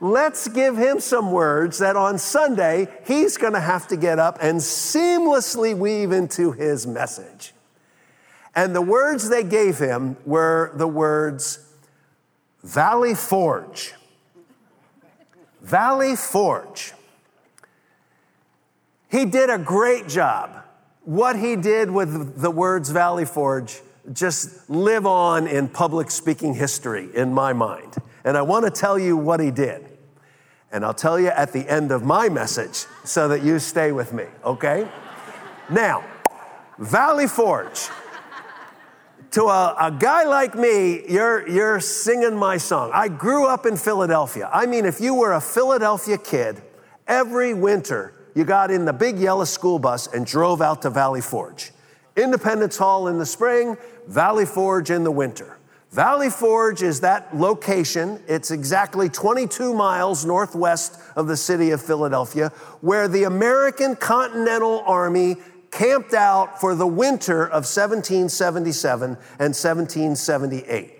Let's 0.00 0.48
give 0.48 0.78
him 0.78 1.00
some 1.00 1.32
words 1.32 1.78
that 1.80 1.96
on 1.96 2.16
Sunday 2.18 2.88
he's 3.06 3.36
going 3.36 3.52
to 3.52 3.60
have 3.60 3.88
to 3.88 3.96
get 3.96 4.18
up 4.18 4.38
and 4.40 4.58
seamlessly 4.58 5.76
weave 5.76 6.12
into 6.12 6.52
his 6.52 6.86
message. 6.86 7.52
And 8.54 8.74
the 8.74 8.80
words 8.80 9.28
they 9.28 9.42
gave 9.42 9.78
him 9.78 10.16
were 10.24 10.72
the 10.74 10.86
words 10.88 11.67
Valley 12.68 13.14
Forge. 13.14 13.94
Valley 15.62 16.14
Forge. 16.16 16.92
He 19.10 19.24
did 19.24 19.48
a 19.48 19.56
great 19.56 20.06
job. 20.06 20.64
What 21.04 21.38
he 21.38 21.56
did 21.56 21.90
with 21.90 22.42
the 22.42 22.50
words 22.50 22.90
Valley 22.90 23.24
Forge 23.24 23.80
just 24.12 24.68
live 24.68 25.06
on 25.06 25.46
in 25.46 25.68
public 25.68 26.10
speaking 26.10 26.52
history 26.52 27.08
in 27.14 27.32
my 27.32 27.54
mind. 27.54 27.94
And 28.22 28.36
I 28.36 28.42
want 28.42 28.66
to 28.66 28.70
tell 28.70 28.98
you 28.98 29.16
what 29.16 29.40
he 29.40 29.50
did. 29.50 29.86
And 30.70 30.84
I'll 30.84 30.92
tell 30.92 31.18
you 31.18 31.28
at 31.28 31.54
the 31.54 31.66
end 31.66 31.90
of 31.90 32.04
my 32.04 32.28
message 32.28 32.84
so 33.02 33.28
that 33.28 33.42
you 33.42 33.60
stay 33.60 33.92
with 33.92 34.12
me, 34.12 34.26
okay? 34.44 34.86
now, 35.70 36.04
Valley 36.78 37.28
Forge. 37.28 37.88
To 39.32 39.44
a, 39.44 39.76
a, 39.78 39.90
guy 39.90 40.24
like 40.24 40.54
me, 40.54 41.02
you're, 41.06 41.46
you're 41.46 41.80
singing 41.80 42.34
my 42.34 42.56
song. 42.56 42.90
I 42.94 43.08
grew 43.08 43.46
up 43.46 43.66
in 43.66 43.76
Philadelphia. 43.76 44.48
I 44.52 44.64
mean, 44.64 44.86
if 44.86 45.02
you 45.02 45.14
were 45.14 45.34
a 45.34 45.40
Philadelphia 45.40 46.16
kid, 46.16 46.62
every 47.06 47.52
winter 47.52 48.14
you 48.34 48.44
got 48.44 48.70
in 48.70 48.86
the 48.86 48.92
big 48.92 49.18
yellow 49.18 49.44
school 49.44 49.78
bus 49.78 50.06
and 50.06 50.24
drove 50.24 50.62
out 50.62 50.80
to 50.82 50.90
Valley 50.90 51.20
Forge. 51.20 51.72
Independence 52.16 52.78
Hall 52.78 53.08
in 53.08 53.18
the 53.18 53.26
spring, 53.26 53.76
Valley 54.06 54.46
Forge 54.46 54.90
in 54.90 55.04
the 55.04 55.10
winter. 55.10 55.58
Valley 55.90 56.30
Forge 56.30 56.82
is 56.82 57.00
that 57.00 57.36
location. 57.36 58.22
It's 58.28 58.50
exactly 58.50 59.08
22 59.08 59.74
miles 59.74 60.24
northwest 60.24 61.00
of 61.16 61.26
the 61.26 61.36
city 61.36 61.70
of 61.70 61.82
Philadelphia, 61.82 62.48
where 62.80 63.08
the 63.08 63.24
American 63.24 63.94
Continental 63.96 64.82
Army 64.86 65.36
camped 65.70 66.14
out 66.14 66.60
for 66.60 66.74
the 66.74 66.86
winter 66.86 67.44
of 67.44 67.64
1777 67.64 69.10
and 69.10 69.54
1778. 69.54 70.94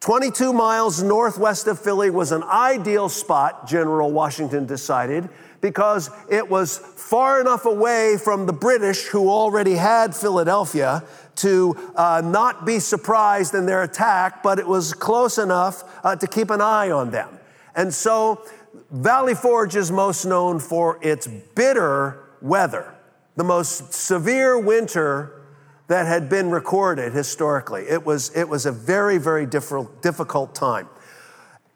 22 0.00 0.52
miles 0.52 1.02
northwest 1.02 1.66
of 1.66 1.78
Philly 1.78 2.08
was 2.10 2.30
an 2.30 2.44
ideal 2.44 3.08
spot, 3.08 3.66
General 3.66 4.12
Washington 4.12 4.64
decided, 4.64 5.28
because 5.60 6.08
it 6.30 6.48
was 6.48 6.78
far 6.78 7.40
enough 7.40 7.66
away 7.66 8.16
from 8.16 8.46
the 8.46 8.52
British, 8.52 9.06
who 9.06 9.28
already 9.28 9.74
had 9.74 10.14
Philadelphia, 10.14 11.02
to 11.34 11.76
uh, 11.96 12.22
not 12.24 12.64
be 12.64 12.78
surprised 12.78 13.54
in 13.54 13.66
their 13.66 13.82
attack, 13.82 14.42
but 14.42 14.58
it 14.58 14.66
was 14.66 14.92
close 14.92 15.38
enough 15.38 15.84
uh, 16.04 16.14
to 16.14 16.26
keep 16.26 16.50
an 16.50 16.60
eye 16.60 16.90
on 16.90 17.10
them. 17.10 17.28
And 17.74 17.92
so, 17.92 18.44
Valley 18.90 19.34
Forge 19.34 19.76
is 19.76 19.90
most 19.90 20.24
known 20.24 20.60
for 20.60 20.98
its 21.02 21.26
bitter 21.26 22.24
weather, 22.40 22.94
the 23.38 23.44
most 23.44 23.94
severe 23.94 24.58
winter 24.58 25.42
that 25.86 26.06
had 26.08 26.28
been 26.28 26.50
recorded 26.50 27.12
historically. 27.12 27.82
It 27.82 28.04
was, 28.04 28.36
it 28.36 28.48
was 28.48 28.66
a 28.66 28.72
very, 28.72 29.16
very 29.16 29.46
difficult 29.46 30.56
time. 30.56 30.88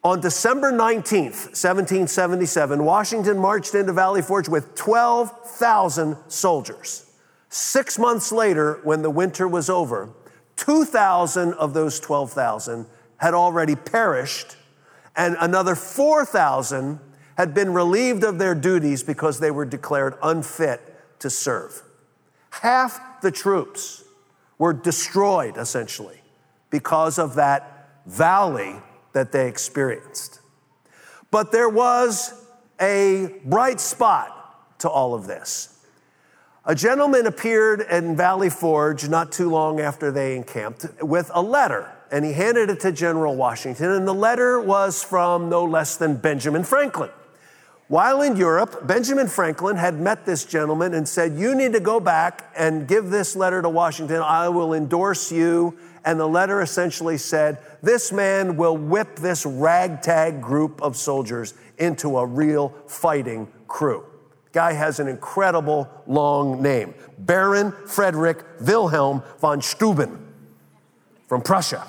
On 0.02 0.20
December 0.20 0.72
19th, 0.72 1.54
1777, 1.54 2.84
Washington 2.84 3.38
marched 3.38 3.76
into 3.76 3.92
Valley 3.92 4.22
Forge 4.22 4.48
with 4.48 4.74
12,000 4.74 6.16
soldiers. 6.26 7.08
Six 7.48 7.96
months 7.96 8.32
later, 8.32 8.80
when 8.82 9.02
the 9.02 9.10
winter 9.10 9.46
was 9.46 9.70
over, 9.70 10.10
2,000 10.56 11.54
of 11.54 11.74
those 11.74 12.00
12,000 12.00 12.86
had 13.18 13.34
already 13.34 13.76
perished, 13.76 14.56
and 15.14 15.36
another 15.38 15.76
4,000 15.76 16.98
had 17.36 17.54
been 17.54 17.72
relieved 17.72 18.24
of 18.24 18.40
their 18.40 18.56
duties 18.56 19.04
because 19.04 19.38
they 19.38 19.52
were 19.52 19.64
declared 19.64 20.14
unfit 20.24 20.88
to 21.22 21.30
serve. 21.30 21.82
Half 22.50 23.22
the 23.22 23.30
troops 23.30 24.04
were 24.58 24.72
destroyed, 24.72 25.56
essentially, 25.56 26.20
because 26.70 27.18
of 27.18 27.34
that 27.36 27.88
valley 28.06 28.76
that 29.12 29.32
they 29.32 29.48
experienced. 29.48 30.40
But 31.30 31.50
there 31.50 31.68
was 31.68 32.34
a 32.80 33.40
bright 33.44 33.80
spot 33.80 34.78
to 34.80 34.88
all 34.88 35.14
of 35.14 35.26
this. 35.26 35.80
A 36.64 36.74
gentleman 36.74 37.26
appeared 37.26 37.80
in 37.80 38.16
Valley 38.16 38.50
Forge 38.50 39.08
not 39.08 39.32
too 39.32 39.50
long 39.50 39.80
after 39.80 40.12
they 40.12 40.36
encamped 40.36 40.86
with 41.02 41.30
a 41.34 41.42
letter, 41.42 41.90
and 42.12 42.24
he 42.24 42.32
handed 42.32 42.70
it 42.70 42.80
to 42.80 42.92
General 42.92 43.34
Washington, 43.34 43.90
and 43.90 44.06
the 44.06 44.14
letter 44.14 44.60
was 44.60 45.02
from 45.02 45.48
no 45.48 45.64
less 45.64 45.96
than 45.96 46.16
Benjamin 46.16 46.62
Franklin. 46.62 47.10
While 47.88 48.22
in 48.22 48.36
Europe, 48.36 48.86
Benjamin 48.86 49.28
Franklin 49.28 49.76
had 49.76 50.00
met 50.00 50.24
this 50.24 50.44
gentleman 50.44 50.94
and 50.94 51.06
said, 51.06 51.36
You 51.36 51.54
need 51.54 51.72
to 51.74 51.80
go 51.80 52.00
back 52.00 52.50
and 52.56 52.88
give 52.88 53.10
this 53.10 53.36
letter 53.36 53.60
to 53.60 53.68
Washington. 53.68 54.22
I 54.22 54.48
will 54.48 54.72
endorse 54.72 55.30
you. 55.30 55.76
And 56.04 56.18
the 56.18 56.26
letter 56.26 56.62
essentially 56.62 57.18
said, 57.18 57.58
This 57.82 58.10
man 58.10 58.56
will 58.56 58.76
whip 58.76 59.16
this 59.16 59.44
ragtag 59.44 60.40
group 60.40 60.80
of 60.80 60.96
soldiers 60.96 61.54
into 61.78 62.16
a 62.18 62.26
real 62.26 62.74
fighting 62.86 63.46
crew. 63.68 64.06
Guy 64.52 64.72
has 64.72 65.00
an 65.00 65.08
incredible 65.08 65.88
long 66.06 66.62
name 66.62 66.94
Baron 67.18 67.72
Frederick 67.86 68.44
Wilhelm 68.60 69.22
von 69.40 69.62
Steuben 69.62 70.18
from 71.26 71.42
Prussia. 71.42 71.86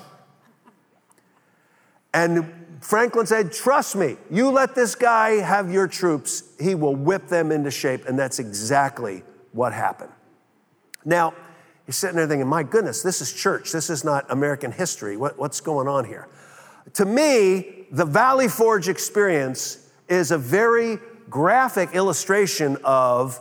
And 2.14 2.63
Franklin 2.84 3.24
said, 3.24 3.50
Trust 3.50 3.96
me, 3.96 4.18
you 4.30 4.50
let 4.50 4.74
this 4.74 4.94
guy 4.94 5.36
have 5.36 5.72
your 5.72 5.88
troops, 5.88 6.42
he 6.60 6.74
will 6.74 6.94
whip 6.94 7.28
them 7.28 7.50
into 7.50 7.70
shape. 7.70 8.04
And 8.06 8.18
that's 8.18 8.38
exactly 8.38 9.22
what 9.52 9.72
happened. 9.72 10.12
Now, 11.02 11.32
you're 11.86 11.94
sitting 11.94 12.16
there 12.16 12.28
thinking, 12.28 12.46
My 12.46 12.62
goodness, 12.62 13.02
this 13.02 13.22
is 13.22 13.32
church. 13.32 13.72
This 13.72 13.88
is 13.88 14.04
not 14.04 14.30
American 14.30 14.70
history. 14.70 15.16
What, 15.16 15.38
what's 15.38 15.62
going 15.62 15.88
on 15.88 16.04
here? 16.04 16.28
To 16.92 17.06
me, 17.06 17.86
the 17.90 18.04
Valley 18.04 18.48
Forge 18.48 18.90
experience 18.90 19.90
is 20.06 20.30
a 20.30 20.36
very 20.36 20.98
graphic 21.30 21.94
illustration 21.94 22.76
of 22.84 23.40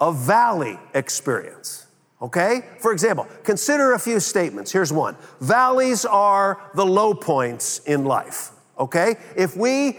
a 0.00 0.10
valley 0.10 0.78
experience. 0.94 1.86
Okay? 2.22 2.62
For 2.80 2.92
example, 2.92 3.28
consider 3.44 3.92
a 3.92 3.98
few 3.98 4.18
statements. 4.18 4.72
Here's 4.72 4.94
one 4.94 5.18
Valleys 5.42 6.06
are 6.06 6.70
the 6.74 6.86
low 6.86 7.12
points 7.12 7.80
in 7.80 8.06
life 8.06 8.52
okay? 8.78 9.16
If 9.36 9.56
we 9.56 9.98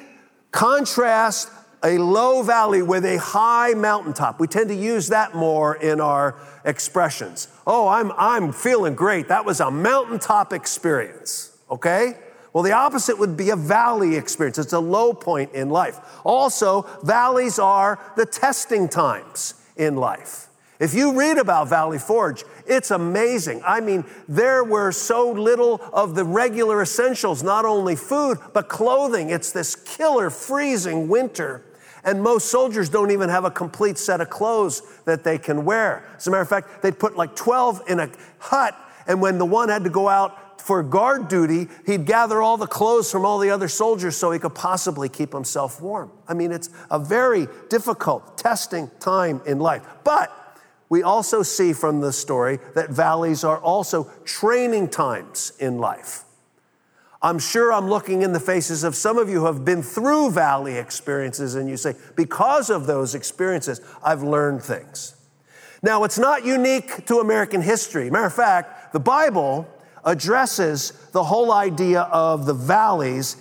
contrast 0.51 1.49
a 1.83 1.97
low 1.97 2.43
valley 2.43 2.81
with 2.81 3.05
a 3.05 3.17
high 3.17 3.73
mountaintop, 3.73 4.39
we 4.39 4.47
tend 4.47 4.69
to 4.69 4.75
use 4.75 5.07
that 5.07 5.33
more 5.35 5.75
in 5.75 6.01
our 6.01 6.35
expressions. 6.65 7.47
Oh, 7.65 7.87
I'm, 7.87 8.11
I'm 8.17 8.51
feeling 8.51 8.95
great. 8.95 9.29
That 9.29 9.45
was 9.45 9.59
a 9.59 9.71
mountaintop 9.71 10.51
experience, 10.51 11.57
okay? 11.71 12.17
Well, 12.51 12.63
the 12.63 12.73
opposite 12.73 13.17
would 13.17 13.37
be 13.37 13.51
a 13.51 13.55
valley 13.55 14.15
experience. 14.15 14.57
It's 14.57 14.73
a 14.73 14.79
low 14.79 15.13
point 15.13 15.53
in 15.53 15.69
life. 15.69 15.99
Also, 16.23 16.85
valleys 17.03 17.59
are 17.59 17.99
the 18.17 18.25
testing 18.25 18.89
times 18.89 19.53
in 19.77 19.95
life. 19.95 20.48
If 20.79 20.93
you 20.93 21.13
read 21.13 21.37
about 21.37 21.67
Valley 21.67 21.99
Forge, 21.99 22.45
it's 22.65 22.89
amazing. 22.89 23.61
I 23.65 23.81
mean, 23.81 24.05
there 24.29 24.63
were 24.63 24.93
so 24.93 25.29
little 25.29 25.81
of 25.91 26.15
the 26.15 26.23
regular 26.23 26.81
essentials, 26.81 27.43
not 27.43 27.65
only 27.65 27.97
food, 27.97 28.37
but 28.53 28.69
clothing. 28.69 29.29
It's 29.29 29.51
this 29.51 29.75
killer, 29.75 30.29
freezing 30.29 31.09
winter. 31.09 31.65
And 32.05 32.23
most 32.23 32.49
soldiers 32.49 32.87
don't 32.87 33.11
even 33.11 33.27
have 33.27 33.43
a 33.43 33.51
complete 33.51 33.97
set 33.97 34.21
of 34.21 34.29
clothes 34.29 34.81
that 35.03 35.25
they 35.25 35.37
can 35.37 35.65
wear. 35.65 36.07
As 36.15 36.27
a 36.27 36.31
matter 36.31 36.43
of 36.43 36.49
fact, 36.49 36.81
they'd 36.81 36.97
put 36.97 37.17
like 37.17 37.35
12 37.35 37.81
in 37.89 37.99
a 37.99 38.09
hut, 38.37 38.73
and 39.05 39.21
when 39.21 39.37
the 39.37 39.45
one 39.45 39.67
had 39.67 39.83
to 39.83 39.89
go 39.89 40.07
out 40.07 40.61
for 40.61 40.81
guard 40.81 41.27
duty, 41.27 41.67
he'd 41.85 42.05
gather 42.05 42.41
all 42.41 42.55
the 42.55 42.67
clothes 42.67 43.11
from 43.11 43.25
all 43.25 43.39
the 43.39 43.49
other 43.49 43.67
soldiers 43.67 44.15
so 44.15 44.31
he 44.31 44.39
could 44.39 44.55
possibly 44.55 45.09
keep 45.09 45.33
himself 45.33 45.81
warm. 45.81 46.11
I 46.27 46.33
mean, 46.35 46.51
it's 46.51 46.69
a 46.89 46.99
very 46.99 47.47
difficult 47.69 48.37
testing 48.37 48.89
time 48.99 49.41
in 49.45 49.59
life. 49.59 49.85
But 50.03 50.31
we 50.89 51.03
also 51.03 51.43
see 51.43 51.71
from 51.71 52.01
the 52.01 52.11
story 52.11 52.59
that 52.73 52.89
valleys 52.89 53.43
are 53.43 53.59
also 53.59 54.11
training 54.25 54.89
times 54.89 55.53
in 55.59 55.77
life. 55.77 56.23
I'm 57.21 57.37
sure 57.37 57.71
I'm 57.71 57.89
looking 57.89 58.21
in 58.21 58.31
the 58.31 58.39
faces 58.39 58.83
of 58.83 58.95
some 58.95 59.17
of 59.17 59.29
you 59.29 59.39
who 59.39 59.45
have 59.45 59.65
been 59.65 59.83
through 59.83 60.31
valley 60.31 60.77
experiences, 60.77 61.55
and 61.55 61.69
you 61.69 61.77
say, 61.77 61.95
because 62.15 62.69
of 62.69 62.87
those 62.87 63.13
experiences, 63.13 63.81
I've 64.03 64.23
learned 64.23 64.63
things. 64.63 65.15
Now, 65.83 66.05
it's 66.05 66.17
not 66.17 66.45
unique 66.45 67.05
to 67.05 67.19
American 67.19 67.61
history. 67.61 68.09
Matter 68.09 68.25
of 68.25 68.33
fact, 68.33 68.93
the 68.93 68.99
Bible 68.99 69.67
addresses 70.05 70.91
the 71.11 71.23
whole 71.23 71.51
idea 71.51 72.01
of 72.03 72.45
the 72.45 72.53
valleys 72.53 73.35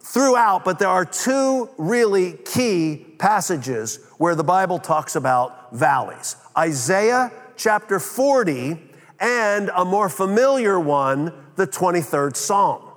throughout, 0.00 0.64
but 0.64 0.78
there 0.78 0.88
are 0.88 1.04
two 1.04 1.70
really 1.78 2.32
key 2.44 3.06
passages 3.18 4.00
where 4.22 4.36
the 4.36 4.44
Bible 4.44 4.78
talks 4.78 5.16
about 5.16 5.74
valleys. 5.74 6.36
Isaiah 6.56 7.32
chapter 7.56 7.98
40, 7.98 8.78
and 9.18 9.68
a 9.74 9.84
more 9.84 10.08
familiar 10.08 10.78
one, 10.78 11.32
the 11.56 11.66
23rd 11.66 12.36
Psalm. 12.36 12.88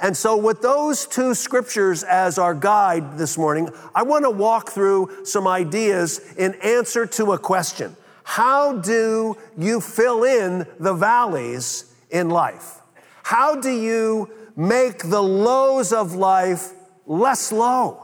And 0.00 0.16
so, 0.16 0.36
with 0.36 0.62
those 0.62 1.06
two 1.06 1.32
scriptures 1.36 2.02
as 2.02 2.38
our 2.38 2.56
guide 2.56 3.16
this 3.16 3.38
morning, 3.38 3.68
I 3.94 4.02
want 4.02 4.24
to 4.24 4.30
walk 4.30 4.70
through 4.70 5.24
some 5.24 5.46
ideas 5.46 6.18
in 6.36 6.54
answer 6.54 7.06
to 7.06 7.34
a 7.34 7.38
question 7.38 7.94
How 8.24 8.72
do 8.78 9.36
you 9.56 9.80
fill 9.80 10.24
in 10.24 10.66
the 10.80 10.92
valleys 10.92 11.94
in 12.10 12.30
life? 12.30 12.80
How 13.22 13.54
do 13.60 13.70
you 13.70 14.28
make 14.56 15.08
the 15.08 15.22
lows 15.22 15.92
of 15.92 16.16
life 16.16 16.72
less 17.06 17.52
low? 17.52 18.03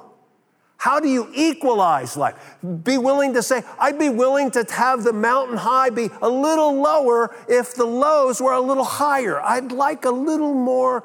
How 0.81 0.99
do 0.99 1.11
you 1.11 1.29
equalize 1.35 2.17
life? 2.17 2.57
Be 2.85 2.97
willing 2.97 3.35
to 3.35 3.43
say, 3.43 3.63
I'd 3.79 3.99
be 3.99 4.09
willing 4.09 4.51
to 4.53 4.65
have 4.71 5.05
the 5.05 5.13
mountain 5.13 5.59
high 5.59 5.91
be 5.91 6.09
a 6.23 6.29
little 6.31 6.81
lower 6.81 7.37
if 7.51 7.75
the 7.75 7.85
lows 7.85 8.41
were 8.41 8.55
a 8.55 8.61
little 8.63 8.85
higher. 8.85 9.43
I'd 9.43 9.73
like 9.73 10.07
a 10.07 10.11
little 10.11 10.55
more 10.55 11.05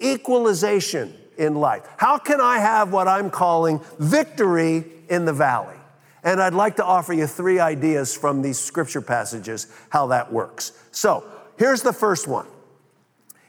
equalization 0.00 1.12
in 1.36 1.56
life. 1.56 1.84
How 1.96 2.18
can 2.18 2.40
I 2.40 2.60
have 2.60 2.92
what 2.92 3.08
I'm 3.08 3.28
calling 3.28 3.80
victory 3.98 4.84
in 5.08 5.24
the 5.24 5.32
valley? 5.32 5.74
And 6.22 6.40
I'd 6.40 6.54
like 6.54 6.76
to 6.76 6.84
offer 6.84 7.12
you 7.12 7.26
three 7.26 7.58
ideas 7.58 8.16
from 8.16 8.40
these 8.40 8.60
scripture 8.60 9.02
passages 9.02 9.66
how 9.88 10.06
that 10.06 10.32
works. 10.32 10.80
So 10.92 11.24
here's 11.56 11.82
the 11.82 11.92
first 11.92 12.28
one 12.28 12.46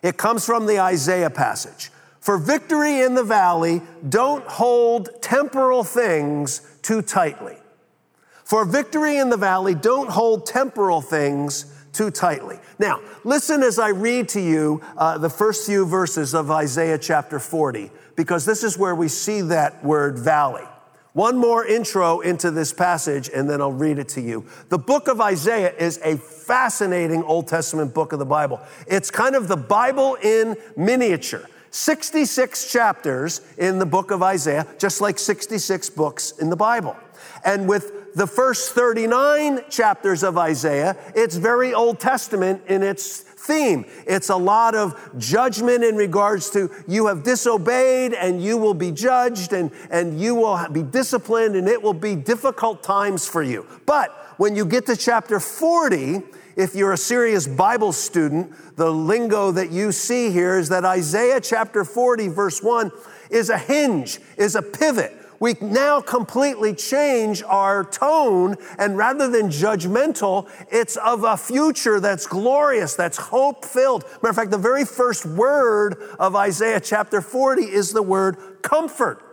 it 0.02 0.18
comes 0.18 0.48
from 0.48 0.66
the 0.66 0.80
Isaiah 0.80 1.30
passage. 1.30 1.92
For 2.30 2.38
victory 2.38 3.02
in 3.02 3.16
the 3.16 3.24
valley, 3.24 3.82
don't 4.08 4.46
hold 4.46 5.20
temporal 5.20 5.84
things 5.84 6.62
too 6.84 7.02
tightly. 7.02 7.58
For 8.44 8.66
victory 8.66 9.18
in 9.18 9.32
the 9.32 9.36
valley, 9.36 9.74
don't 9.74 10.12
hold 10.12 10.46
temporal 10.46 11.02
things 11.02 11.66
too 11.92 12.12
tightly. 12.12 12.60
Now, 12.78 13.02
listen 13.24 13.64
as 13.64 13.80
I 13.80 13.90
read 13.90 14.30
to 14.30 14.42
you 14.42 14.80
uh, 14.96 15.18
the 15.18 15.32
first 15.32 15.66
few 15.66 15.88
verses 15.88 16.36
of 16.36 16.52
Isaiah 16.52 17.00
chapter 17.00 17.40
40, 17.40 17.90
because 18.16 18.46
this 18.46 18.64
is 18.64 18.78
where 18.78 18.94
we 18.94 19.08
see 19.08 19.42
that 19.42 19.84
word 19.84 20.20
valley. 20.20 20.66
One 21.14 21.36
more 21.36 21.66
intro 21.66 22.20
into 22.20 22.52
this 22.52 22.72
passage, 22.72 23.32
and 23.34 23.50
then 23.50 23.60
I'll 23.60 23.72
read 23.72 23.98
it 23.98 24.10
to 24.10 24.22
you. 24.22 24.46
The 24.70 24.78
book 24.78 25.08
of 25.08 25.20
Isaiah 25.20 25.74
is 25.80 26.00
a 26.04 26.18
fascinating 26.18 27.24
Old 27.24 27.48
Testament 27.48 27.96
book 27.96 28.14
of 28.14 28.20
the 28.20 28.26
Bible. 28.26 28.62
It's 28.86 29.10
kind 29.10 29.34
of 29.34 29.48
the 29.48 29.58
Bible 29.58 30.14
in 30.22 30.56
miniature. 30.78 31.48
66 31.72 32.72
chapters 32.72 33.42
in 33.58 33.80
the 33.80 33.86
book 33.86 34.12
of 34.12 34.24
Isaiah, 34.24 34.68
just 34.78 35.02
like 35.02 35.20
66 35.20 35.90
books 35.92 36.32
in 36.40 36.50
the 36.50 36.56
Bible. 36.56 36.96
And 37.44 37.68
with 37.68 38.16
the 38.16 38.28
first 38.28 38.74
39 38.74 39.62
chapters 39.70 40.24
of 40.24 40.38
Isaiah, 40.38 40.98
it's 41.16 41.36
very 41.36 41.74
Old 41.74 42.00
Testament 42.00 42.64
in 42.68 42.84
its 42.84 43.20
theme. 43.20 43.86
It's 44.06 44.30
a 44.30 44.36
lot 44.36 44.76
of 44.76 45.18
judgment 45.18 45.84
in 45.84 45.96
regards 45.96 46.50
to 46.52 46.70
you 46.88 47.08
have 47.08 47.24
disobeyed 47.24 48.14
and 48.14 48.44
you 48.44 48.58
will 48.58 48.74
be 48.74 48.92
judged 48.92 49.54
and, 49.54 49.72
and 49.90 50.20
you 50.20 50.36
will 50.36 50.68
be 50.70 50.84
disciplined 50.84 51.56
and 51.56 51.68
it 51.68 51.82
will 51.82 51.94
be 51.94 52.16
difficult 52.16 52.84
times 52.84 53.28
for 53.28 53.42
you. 53.42 53.66
But 53.86 54.12
when 54.38 54.56
you 54.56 54.66
get 54.66 54.86
to 54.88 54.96
chapter 54.96 55.40
40, 55.40 56.24
if 56.60 56.76
you're 56.76 56.92
a 56.92 56.98
serious 56.98 57.48
Bible 57.48 57.94
student, 57.94 58.54
the 58.76 58.92
lingo 58.92 59.50
that 59.50 59.72
you 59.72 59.94
see 59.94 60.30
here 60.30 60.60
is 60.60 60.68
that 60.68 60.84
Isaiah 60.84 61.40
chapter 61.40 61.86
40, 61.86 62.28
verse 62.28 62.62
1, 62.62 62.92
is 63.32 63.50
a 63.50 63.58
hinge, 63.58 64.20
is 64.38 64.56
a 64.56 64.62
pivot. 64.62 65.16
We 65.40 65.56
now 65.62 66.02
completely 66.02 66.76
change 66.76 67.42
our 67.44 67.86
tone, 67.86 68.58
and 68.78 68.98
rather 68.98 69.30
than 69.30 69.48
judgmental, 69.48 70.50
it's 70.70 70.98
of 70.98 71.24
a 71.24 71.38
future 71.38 72.02
that's 72.02 72.28
glorious, 72.28 72.94
that's 72.94 73.18
hope 73.18 73.64
filled. 73.64 74.04
Matter 74.22 74.30
of 74.32 74.36
fact, 74.36 74.52
the 74.52 74.58
very 74.58 74.84
first 74.84 75.26
word 75.26 75.96
of 76.20 76.36
Isaiah 76.36 76.82
chapter 76.82 77.22
40 77.22 77.62
is 77.62 77.94
the 77.94 78.04
word 78.04 78.36
comfort. 78.62 79.29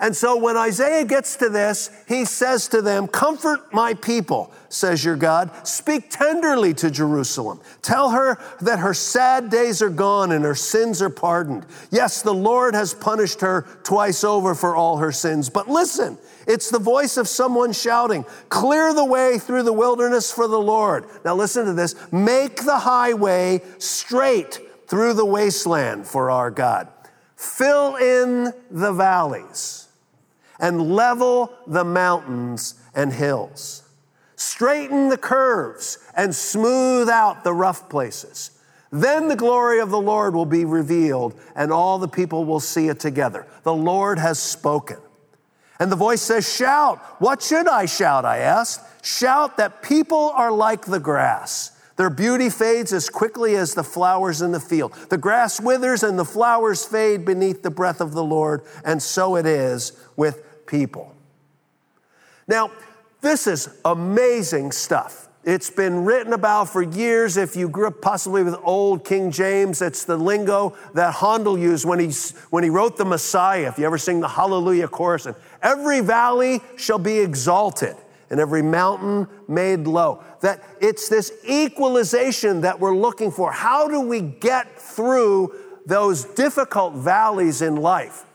And 0.00 0.16
so 0.16 0.36
when 0.36 0.56
Isaiah 0.56 1.04
gets 1.04 1.34
to 1.36 1.48
this, 1.48 1.90
he 2.06 2.24
says 2.24 2.68
to 2.68 2.80
them, 2.80 3.08
Comfort 3.08 3.72
my 3.72 3.94
people, 3.94 4.52
says 4.68 5.04
your 5.04 5.16
God. 5.16 5.50
Speak 5.66 6.08
tenderly 6.08 6.72
to 6.74 6.90
Jerusalem. 6.90 7.60
Tell 7.82 8.10
her 8.10 8.38
that 8.60 8.78
her 8.78 8.94
sad 8.94 9.50
days 9.50 9.82
are 9.82 9.90
gone 9.90 10.30
and 10.30 10.44
her 10.44 10.54
sins 10.54 11.02
are 11.02 11.10
pardoned. 11.10 11.66
Yes, 11.90 12.22
the 12.22 12.34
Lord 12.34 12.76
has 12.76 12.94
punished 12.94 13.40
her 13.40 13.66
twice 13.82 14.22
over 14.22 14.54
for 14.54 14.76
all 14.76 14.98
her 14.98 15.10
sins. 15.10 15.50
But 15.50 15.68
listen, 15.68 16.16
it's 16.46 16.70
the 16.70 16.78
voice 16.78 17.16
of 17.16 17.26
someone 17.26 17.72
shouting, 17.72 18.24
Clear 18.50 18.94
the 18.94 19.04
way 19.04 19.40
through 19.40 19.64
the 19.64 19.72
wilderness 19.72 20.30
for 20.30 20.46
the 20.46 20.60
Lord. 20.60 21.06
Now 21.24 21.34
listen 21.34 21.66
to 21.66 21.72
this 21.72 21.96
make 22.12 22.64
the 22.64 22.78
highway 22.78 23.62
straight 23.78 24.60
through 24.86 25.14
the 25.14 25.26
wasteland 25.26 26.06
for 26.06 26.30
our 26.30 26.52
God. 26.52 26.86
Fill 27.34 27.96
in 27.96 28.52
the 28.70 28.92
valleys 28.92 29.87
and 30.58 30.94
level 30.94 31.52
the 31.66 31.84
mountains 31.84 32.74
and 32.94 33.12
hills. 33.12 33.82
Straighten 34.36 35.08
the 35.08 35.18
curves 35.18 35.98
and 36.16 36.34
smooth 36.34 37.08
out 37.08 37.44
the 37.44 37.52
rough 37.52 37.88
places. 37.88 38.52
Then 38.90 39.28
the 39.28 39.36
glory 39.36 39.80
of 39.80 39.90
the 39.90 40.00
Lord 40.00 40.34
will 40.34 40.46
be 40.46 40.64
revealed, 40.64 41.38
and 41.54 41.72
all 41.72 41.98
the 41.98 42.08
people 42.08 42.44
will 42.44 42.60
see 42.60 42.88
it 42.88 43.00
together. 43.00 43.46
The 43.62 43.74
Lord 43.74 44.18
has 44.18 44.38
spoken. 44.38 44.98
And 45.78 45.92
the 45.92 45.96
voice 45.96 46.22
says, 46.22 46.52
Shout. 46.52 46.98
What 47.20 47.42
should 47.42 47.68
I 47.68 47.86
shout? 47.86 48.24
I 48.24 48.38
asked. 48.38 49.04
Shout 49.04 49.56
that 49.58 49.82
people 49.82 50.30
are 50.34 50.50
like 50.50 50.86
the 50.86 51.00
grass. 51.00 51.72
Their 51.96 52.10
beauty 52.10 52.48
fades 52.48 52.92
as 52.92 53.10
quickly 53.10 53.56
as 53.56 53.74
the 53.74 53.82
flowers 53.82 54.40
in 54.40 54.52
the 54.52 54.60
field. 54.60 54.92
The 55.10 55.18
grass 55.18 55.60
withers 55.60 56.04
and 56.04 56.16
the 56.16 56.24
flowers 56.24 56.84
fade 56.84 57.24
beneath 57.24 57.64
the 57.64 57.70
breath 57.70 58.00
of 58.00 58.12
the 58.12 58.22
Lord, 58.22 58.62
and 58.84 59.02
so 59.02 59.34
it 59.34 59.46
is 59.46 59.92
with 60.16 60.44
people. 60.68 61.12
Now, 62.46 62.70
this 63.20 63.48
is 63.48 63.68
amazing 63.84 64.70
stuff. 64.70 65.28
It's 65.44 65.70
been 65.70 66.04
written 66.04 66.32
about 66.32 66.68
for 66.68 66.82
years. 66.82 67.36
If 67.36 67.56
you 67.56 67.68
grew 67.68 67.88
up 67.88 68.00
possibly 68.00 68.42
with 68.42 68.54
old 68.62 69.04
King 69.04 69.30
James, 69.30 69.80
it's 69.80 70.04
the 70.04 70.16
lingo 70.16 70.76
that 70.94 71.14
Handel 71.14 71.58
used 71.58 71.84
when 71.86 71.98
he, 71.98 72.12
when 72.50 72.62
he 72.62 72.70
wrote 72.70 72.96
the 72.96 73.04
Messiah. 73.04 73.68
If 73.68 73.78
you 73.78 73.86
ever 73.86 73.98
sing 73.98 74.20
the 74.20 74.28
Hallelujah 74.28 74.88
chorus, 74.88 75.26
and 75.26 75.34
every 75.62 76.00
valley 76.00 76.60
shall 76.76 76.98
be 76.98 77.18
exalted 77.18 77.96
and 78.30 78.40
every 78.40 78.62
mountain 78.62 79.26
made 79.48 79.86
low. 79.86 80.22
That 80.42 80.62
it's 80.80 81.08
this 81.08 81.32
equalization 81.48 82.60
that 82.60 82.78
we're 82.78 82.96
looking 82.96 83.30
for. 83.30 83.50
How 83.50 83.88
do 83.88 84.00
we 84.00 84.20
get 84.20 84.78
through 84.78 85.54
those 85.86 86.24
difficult 86.24 86.94
valleys 86.94 87.62
in 87.62 87.76
life? 87.76 88.26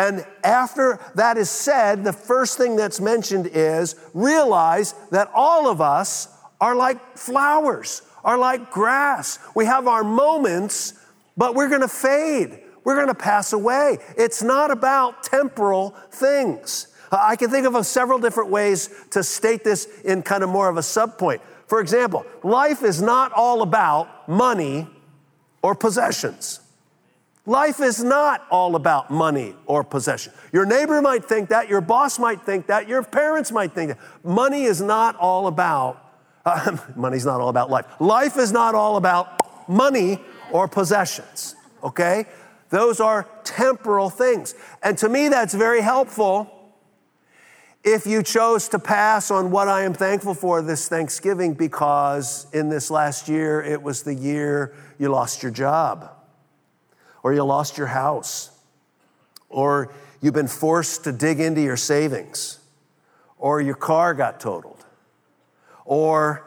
And 0.00 0.24
after 0.42 0.98
that 1.16 1.36
is 1.36 1.50
said, 1.50 2.04
the 2.04 2.12
first 2.14 2.56
thing 2.56 2.74
that's 2.74 3.02
mentioned 3.02 3.50
is 3.52 3.96
realize 4.14 4.94
that 5.10 5.30
all 5.34 5.68
of 5.68 5.82
us 5.82 6.28
are 6.58 6.74
like 6.74 7.18
flowers, 7.18 8.00
are 8.24 8.38
like 8.38 8.70
grass. 8.70 9.38
We 9.54 9.66
have 9.66 9.86
our 9.86 10.02
moments, 10.02 10.94
but 11.36 11.54
we're 11.54 11.68
gonna 11.68 11.86
fade. 11.86 12.60
We're 12.82 12.96
gonna 12.96 13.14
pass 13.14 13.52
away. 13.52 13.98
It's 14.16 14.42
not 14.42 14.70
about 14.70 15.22
temporal 15.22 15.90
things. 16.10 16.86
I 17.12 17.36
can 17.36 17.50
think 17.50 17.66
of 17.66 17.84
several 17.84 18.18
different 18.18 18.48
ways 18.48 18.88
to 19.10 19.22
state 19.22 19.64
this 19.64 19.84
in 20.00 20.22
kind 20.22 20.42
of 20.42 20.48
more 20.48 20.70
of 20.70 20.78
a 20.78 20.80
subpoint. 20.80 21.42
For 21.66 21.78
example, 21.78 22.24
life 22.42 22.82
is 22.82 23.02
not 23.02 23.32
all 23.32 23.60
about 23.60 24.26
money 24.30 24.86
or 25.60 25.74
possessions. 25.74 26.59
Life 27.50 27.80
is 27.80 28.00
not 28.04 28.46
all 28.48 28.76
about 28.76 29.10
money 29.10 29.56
or 29.66 29.82
possession. 29.82 30.32
Your 30.52 30.64
neighbor 30.64 31.02
might 31.02 31.24
think 31.24 31.48
that, 31.48 31.68
your 31.68 31.80
boss 31.80 32.16
might 32.16 32.42
think 32.42 32.68
that, 32.68 32.86
your 32.86 33.02
parents 33.02 33.50
might 33.50 33.72
think 33.72 33.88
that. 33.88 33.98
Money 34.22 34.62
is 34.62 34.80
not 34.80 35.16
all 35.16 35.48
about 35.48 36.00
uh, 36.46 36.76
money's 36.96 37.26
not 37.26 37.40
all 37.40 37.48
about 37.48 37.68
life. 37.68 37.86
Life 37.98 38.36
is 38.36 38.52
not 38.52 38.76
all 38.76 38.96
about 38.96 39.68
money 39.68 40.20
or 40.52 40.68
possessions, 40.68 41.56
okay? 41.82 42.26
Those 42.68 43.00
are 43.00 43.26
temporal 43.42 44.10
things. 44.10 44.54
And 44.80 44.96
to 44.98 45.08
me, 45.08 45.26
that's 45.26 45.52
very 45.52 45.80
helpful 45.80 46.48
if 47.82 48.06
you 48.06 48.22
chose 48.22 48.68
to 48.68 48.78
pass 48.78 49.32
on 49.32 49.50
what 49.50 49.66
I 49.66 49.82
am 49.82 49.92
thankful 49.92 50.34
for 50.34 50.62
this 50.62 50.88
Thanksgiving 50.88 51.54
because 51.54 52.46
in 52.52 52.68
this 52.68 52.92
last 52.92 53.28
year, 53.28 53.60
it 53.60 53.82
was 53.82 54.04
the 54.04 54.14
year 54.14 54.72
you 55.00 55.08
lost 55.08 55.42
your 55.42 55.50
job, 55.50 56.12
or 57.22 57.32
you 57.34 57.42
lost 57.44 57.78
your 57.78 57.88
house, 57.88 58.50
or 59.48 59.92
you've 60.20 60.34
been 60.34 60.48
forced 60.48 61.04
to 61.04 61.12
dig 61.12 61.40
into 61.40 61.60
your 61.60 61.76
savings, 61.76 62.60
or 63.38 63.60
your 63.60 63.74
car 63.74 64.14
got 64.14 64.40
totaled 64.40 64.84
or 65.90 66.46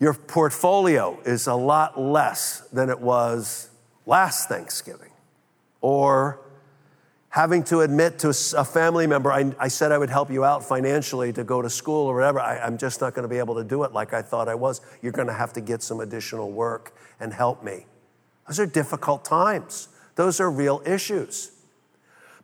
your 0.00 0.14
portfolio 0.14 1.18
is 1.26 1.46
a 1.46 1.54
lot 1.54 2.00
less 2.00 2.60
than 2.72 2.88
it 2.88 2.98
was 2.98 3.68
last 4.06 4.48
Thanksgiving, 4.48 5.10
or 5.82 6.40
having 7.28 7.62
to 7.64 7.80
admit 7.80 8.18
to 8.20 8.30
a 8.56 8.64
family 8.64 9.06
member, 9.06 9.30
I, 9.30 9.52
I, 9.58 9.68
said 9.68 9.92
I 9.92 9.98
would 9.98 10.08
help 10.08 10.30
you 10.30 10.42
out 10.42 10.64
financially 10.64 11.34
to 11.34 11.44
go 11.44 11.60
to 11.60 11.68
school 11.68 12.06
or 12.06 12.14
whatever. 12.14 12.40
I, 12.40 12.58
I'm 12.58 12.78
just 12.78 13.02
not 13.02 13.12
going 13.12 13.24
to 13.24 13.28
be 13.28 13.38
able 13.38 13.56
to 13.56 13.64
do 13.64 13.84
it 13.84 13.92
like 13.92 14.14
I 14.14 14.22
thought 14.22 14.48
I 14.48 14.54
was. 14.54 14.80
You're 15.02 15.12
going 15.12 15.28
to 15.28 15.34
have 15.34 15.52
to 15.52 15.60
get 15.60 15.82
some 15.82 16.00
additional 16.00 16.50
work 16.50 16.96
and 17.20 17.30
help 17.30 17.62
me. 17.62 17.84
Those 18.48 18.60
are 18.60 18.66
difficult 18.66 19.24
times, 19.24 19.88
those 20.14 20.40
are 20.40 20.50
real 20.50 20.82
issues. 20.86 21.52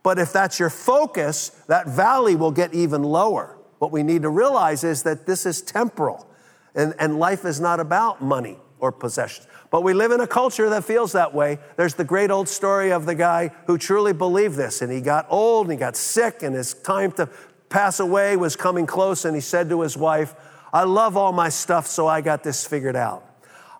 But 0.02 0.18
if 0.18 0.32
that's 0.32 0.58
your 0.58 0.70
focus, 0.70 1.50
that 1.68 1.86
valley 1.86 2.34
will 2.34 2.50
get 2.50 2.74
even 2.74 3.04
lower. 3.04 3.56
What 3.78 3.92
we 3.92 4.02
need 4.02 4.22
to 4.22 4.28
realize 4.28 4.84
is 4.84 5.04
that 5.04 5.26
this 5.26 5.46
is 5.46 5.62
temporal, 5.62 6.26
and, 6.74 6.94
and 6.98 7.18
life 7.18 7.44
is 7.44 7.60
not 7.60 7.78
about 7.78 8.20
money 8.20 8.58
or 8.80 8.90
possessions. 8.90 9.46
But 9.70 9.84
we 9.84 9.94
live 9.94 10.10
in 10.10 10.20
a 10.20 10.26
culture 10.26 10.68
that 10.70 10.84
feels 10.84 11.12
that 11.12 11.32
way. 11.32 11.58
There's 11.76 11.94
the 11.94 12.04
great 12.04 12.30
old 12.30 12.48
story 12.48 12.92
of 12.92 13.06
the 13.06 13.14
guy 13.14 13.52
who 13.66 13.78
truly 13.78 14.12
believed 14.12 14.56
this, 14.56 14.82
and 14.82 14.92
he 14.92 15.00
got 15.00 15.26
old 15.30 15.66
and 15.66 15.72
he 15.72 15.78
got 15.78 15.96
sick, 15.96 16.42
and 16.42 16.54
his 16.54 16.74
time 16.74 17.12
to 17.12 17.28
pass 17.68 18.00
away 18.00 18.36
was 18.36 18.56
coming 18.56 18.86
close, 18.86 19.24
and 19.24 19.34
he 19.34 19.40
said 19.40 19.68
to 19.68 19.80
his 19.80 19.96
wife, 19.96 20.34
I 20.72 20.82
love 20.82 21.16
all 21.16 21.32
my 21.32 21.48
stuff, 21.48 21.86
so 21.86 22.06
I 22.06 22.20
got 22.20 22.42
this 22.42 22.66
figured 22.66 22.96
out. 22.96 23.24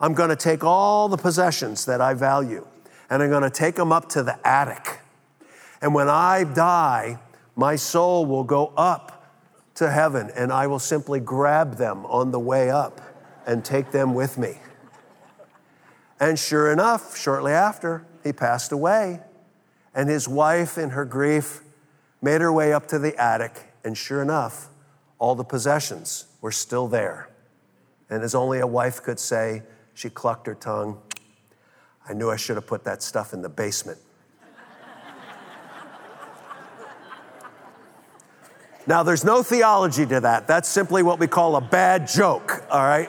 I'm 0.03 0.15
going 0.15 0.31
to 0.31 0.37
take 0.37 0.65
all 0.65 1.09
the 1.09 1.17
possessions 1.17 1.87
that 1.87 2.01
I 2.01 2.15
value, 2.15 2.67
and 3.09 3.23
I'm 3.23 3.31
going 3.31 3.45
to 3.45 3.51
take 3.51 3.77
them 3.77 3.93
up 3.93 4.09
to 4.11 4.25
the 4.25 4.37
attic. 4.47 4.99
And 5.81 5.95
when 5.95 6.09
I 6.09 6.43
die, 6.43 7.21
my 7.55 7.77
soul 7.77 8.27
will 8.27 8.43
go 8.43 8.73
up 8.77 9.33
to 9.77 9.89
heaven, 9.89 10.31
and 10.35 10.53
I 10.53 10.67
will 10.67 10.81
simply 10.81 11.21
grab 11.21 11.77
them 11.77 12.05
on 12.07 12.33
the 12.33 12.41
way 12.41 12.69
up 12.69 13.01
and 13.47 13.65
take 13.65 13.93
them 13.93 14.13
with 14.13 14.39
me. 14.39 14.59
And 16.19 16.37
sure 16.37 16.73
enough, 16.73 17.17
shortly 17.17 17.53
after, 17.53 18.05
he 18.25 18.33
passed 18.33 18.73
away. 18.73 19.21
And 19.95 20.09
his 20.09 20.29
wife, 20.29 20.79
in 20.79 20.91
her 20.91 21.05
grief, 21.05 21.63
made 22.21 22.41
her 22.41 22.53
way 22.53 22.73
up 22.73 22.89
to 22.89 22.99
the 22.99 23.17
attic. 23.21 23.73
And 23.85 23.97
sure 23.97 24.23
enough, 24.23 24.69
all 25.19 25.37
the 25.37 25.45
possessions 25.45 26.27
were 26.41 26.53
still 26.53 26.89
there. 26.89 27.29
And 28.11 28.23
as 28.23 28.35
only 28.35 28.59
a 28.59 28.67
wife 28.67 29.03
could 29.03 29.21
say, 29.21 29.63
she 29.95 30.11
clucked 30.11 30.47
her 30.47 30.55
tongue. 30.55 31.01
I 32.09 32.15
knew 32.15 32.31
I 32.31 32.37
should 32.37 32.57
have 32.57 32.67
put 32.67 32.85
that 32.85 33.03
stuff 33.03 33.33
in 33.33 33.43
the 33.43 33.49
basement. 33.49 33.99
Now, 38.85 39.05
there's 39.05 39.25
no 39.25 39.45
theology 39.45 40.05
to 40.07 40.21
that. 40.21 40.49
That's 40.49 40.69
simply 40.69 41.05
what 41.05 41.21
we 41.21 41.29
call 41.29 41.55
a 41.55 41.61
bad 41.61 42.09
joke, 42.09 42.65
all 42.69 42.83
right? 42.83 43.09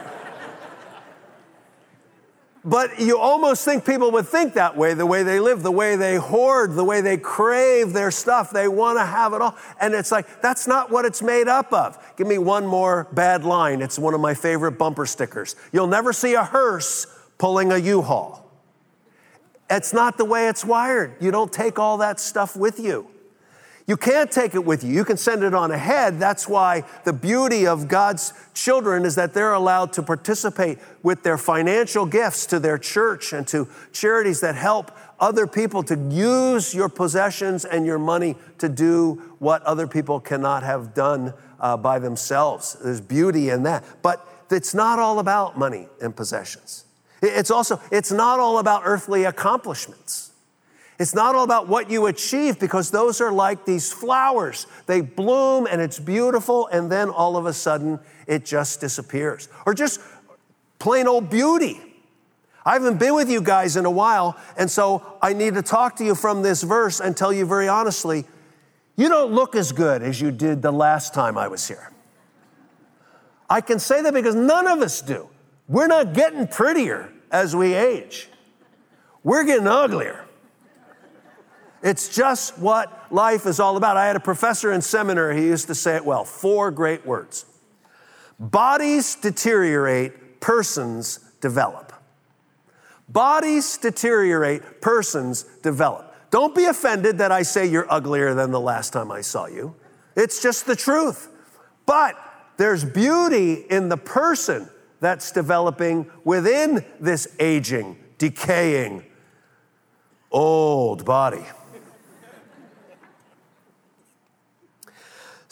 But 2.65 2.99
you 2.99 3.17
almost 3.17 3.65
think 3.65 3.85
people 3.85 4.11
would 4.11 4.27
think 4.27 4.53
that 4.53 4.77
way, 4.77 4.93
the 4.93 5.05
way 5.05 5.23
they 5.23 5.41
live, 5.41 5.63
the 5.63 5.71
way 5.71 5.97
they 5.97 6.15
hoard, 6.15 6.75
the 6.75 6.83
way 6.83 7.01
they 7.01 7.17
crave 7.17 7.91
their 7.91 8.09
stuff. 8.09 8.51
They 8.51 8.69
want 8.69 8.97
to 8.99 9.05
have 9.05 9.33
it 9.33 9.41
all. 9.41 9.57
And 9.81 9.93
it's 9.93 10.13
like, 10.13 10.41
that's 10.41 10.65
not 10.65 10.89
what 10.89 11.03
it's 11.03 11.21
made 11.21 11.49
up 11.49 11.73
of. 11.73 11.97
Give 12.15 12.25
me 12.25 12.37
one 12.37 12.65
more 12.65 13.09
bad 13.11 13.43
line. 13.43 13.81
It's 13.81 13.99
one 13.99 14.13
of 14.13 14.21
my 14.21 14.33
favorite 14.33 14.73
bumper 14.73 15.05
stickers. 15.05 15.57
You'll 15.73 15.87
never 15.87 16.13
see 16.13 16.35
a 16.35 16.43
hearse 16.43 17.05
pulling 17.37 17.73
a 17.73 17.77
U 17.77 18.01
haul. 18.01 18.49
It's 19.69 19.91
not 19.91 20.17
the 20.17 20.25
way 20.25 20.47
it's 20.47 20.63
wired. 20.63 21.15
You 21.19 21.31
don't 21.31 21.51
take 21.51 21.79
all 21.79 21.97
that 21.97 22.19
stuff 22.19 22.55
with 22.55 22.79
you. 22.79 23.07
You 23.85 23.97
can't 23.97 24.31
take 24.31 24.55
it 24.55 24.63
with 24.63 24.83
you. 24.83 24.93
You 24.93 25.03
can 25.03 25.17
send 25.17 25.43
it 25.43 25.53
on 25.53 25.71
ahead. 25.71 26.17
That's 26.17 26.47
why 26.47 26.83
the 27.03 27.11
beauty 27.11 27.67
of 27.67 27.89
God's 27.89 28.33
children 28.53 29.03
is 29.03 29.15
that 29.15 29.33
they're 29.33 29.53
allowed 29.53 29.91
to 29.93 30.03
participate 30.03 30.79
with 31.01 31.23
their 31.23 31.37
financial 31.37 32.05
gifts 32.05 32.45
to 32.47 32.59
their 32.59 32.77
church 32.77 33.33
and 33.33 33.45
to 33.49 33.67
charities 33.91 34.39
that 34.39 34.55
help 34.55 34.91
other 35.19 35.47
people 35.47 35.83
to 35.83 35.97
use 36.09 36.73
your 36.73 36.87
possessions 36.87 37.65
and 37.65 37.85
your 37.85 37.99
money 37.99 38.35
to 38.59 38.69
do 38.69 39.21
what 39.39 39.61
other 39.63 39.85
people 39.85 40.19
cannot 40.19 40.63
have 40.63 40.93
done 40.93 41.33
uh, 41.59 41.75
by 41.75 41.99
themselves. 41.99 42.77
There's 42.81 43.01
beauty 43.01 43.49
in 43.49 43.63
that. 43.63 43.83
But 44.01 44.25
it's 44.49 44.73
not 44.73 44.99
all 44.99 45.19
about 45.19 45.57
money 45.57 45.87
and 46.01 46.15
possessions. 46.15 46.85
It's 47.21 47.51
also, 47.51 47.81
it's 47.91 48.11
not 48.11 48.39
all 48.39 48.59
about 48.59 48.83
earthly 48.85 49.23
accomplishments. 49.23 50.32
It's 50.99 51.15
not 51.15 51.35
all 51.35 51.43
about 51.43 51.67
what 51.67 51.89
you 51.89 52.05
achieve 52.05 52.59
because 52.59 52.91
those 52.91 53.19
are 53.19 53.31
like 53.31 53.65
these 53.65 53.91
flowers. 53.91 54.67
They 54.85 55.01
bloom 55.01 55.67
and 55.69 55.81
it's 55.81 55.99
beautiful, 55.99 56.67
and 56.67 56.91
then 56.91 57.09
all 57.09 57.35
of 57.35 57.45
a 57.45 57.53
sudden 57.53 57.99
it 58.27 58.45
just 58.45 58.79
disappears. 58.79 59.49
Or 59.65 59.73
just 59.73 59.99
plain 60.79 61.07
old 61.07 61.29
beauty. 61.29 61.81
I 62.65 62.73
haven't 62.73 62.97
been 62.97 63.15
with 63.15 63.29
you 63.29 63.41
guys 63.41 63.75
in 63.75 63.85
a 63.85 63.91
while, 63.91 64.37
and 64.57 64.69
so 64.71 65.17
I 65.21 65.33
need 65.33 65.55
to 65.55 65.61
talk 65.61 65.97
to 65.97 66.05
you 66.05 66.15
from 66.15 66.41
this 66.43 66.63
verse 66.63 67.01
and 67.01 67.17
tell 67.17 67.33
you 67.33 67.45
very 67.45 67.67
honestly 67.67 68.25
you 68.95 69.09
don't 69.09 69.31
look 69.33 69.55
as 69.55 69.71
good 69.71 70.03
as 70.03 70.21
you 70.21 70.31
did 70.31 70.61
the 70.61 70.71
last 70.71 71.13
time 71.13 71.37
I 71.37 71.47
was 71.47 71.67
here. 71.67 71.91
I 73.49 73.61
can 73.61 73.79
say 73.79 74.01
that 74.01 74.13
because 74.13 74.35
none 74.35 74.67
of 74.67 74.81
us 74.81 75.01
do. 75.01 75.29
We're 75.67 75.87
not 75.87 76.13
getting 76.13 76.47
prettier 76.47 77.11
as 77.31 77.55
we 77.55 77.73
age, 77.73 78.29
we're 79.23 79.43
getting 79.43 79.67
uglier. 79.67 80.22
It's 81.83 82.07
just 82.07 82.57
what 82.57 83.11
life 83.11 83.45
is 83.45 83.59
all 83.59 83.75
about. 83.75 83.97
I 83.97 84.07
had 84.07 84.15
a 84.15 84.21
professor 84.21 84.71
in 84.71 84.81
seminary, 84.81 85.37
he 85.37 85.47
used 85.47 85.67
to 85.67 85.75
say 85.75 85.97
it 85.97 86.05
well 86.05 86.23
four 86.23 86.71
great 86.71 87.05
words 87.05 87.45
Bodies 88.39 89.15
deteriorate, 89.15 90.39
persons 90.39 91.19
develop. 91.41 91.93
Bodies 93.09 93.77
deteriorate, 93.77 94.81
persons 94.81 95.43
develop. 95.61 96.15
Don't 96.31 96.55
be 96.55 96.65
offended 96.65 97.19
that 97.19 97.31
I 97.31 97.43
say 97.43 97.65
you're 97.67 97.91
uglier 97.93 98.33
than 98.33 98.49
the 98.49 98.59
last 98.59 98.91
time 98.91 99.11
I 99.11 99.21
saw 99.21 99.45
you. 99.45 99.75
It's 100.15 100.41
just 100.41 100.65
the 100.65 100.75
truth. 100.75 101.29
But 101.85 102.15
there's 102.57 102.83
beauty 102.83 103.53
in 103.69 103.89
the 103.89 103.97
person 103.97 104.69
that's 104.99 105.31
developing 105.31 106.09
within 106.23 106.83
this 106.99 107.27
aging, 107.39 107.97
decaying, 108.17 109.03
old 110.31 111.05
body. 111.05 111.45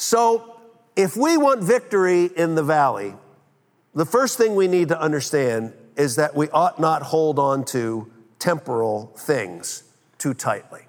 So, 0.01 0.59
if 0.95 1.15
we 1.15 1.37
want 1.37 1.61
victory 1.61 2.25
in 2.25 2.55
the 2.55 2.63
valley, 2.63 3.13
the 3.93 4.03
first 4.03 4.35
thing 4.35 4.55
we 4.55 4.67
need 4.67 4.87
to 4.87 4.99
understand 4.99 5.73
is 5.95 6.15
that 6.15 6.35
we 6.35 6.49
ought 6.49 6.79
not 6.79 7.03
hold 7.03 7.37
on 7.37 7.65
to 7.65 8.11
temporal 8.39 9.13
things 9.15 9.83
too 10.17 10.33
tightly. 10.33 10.81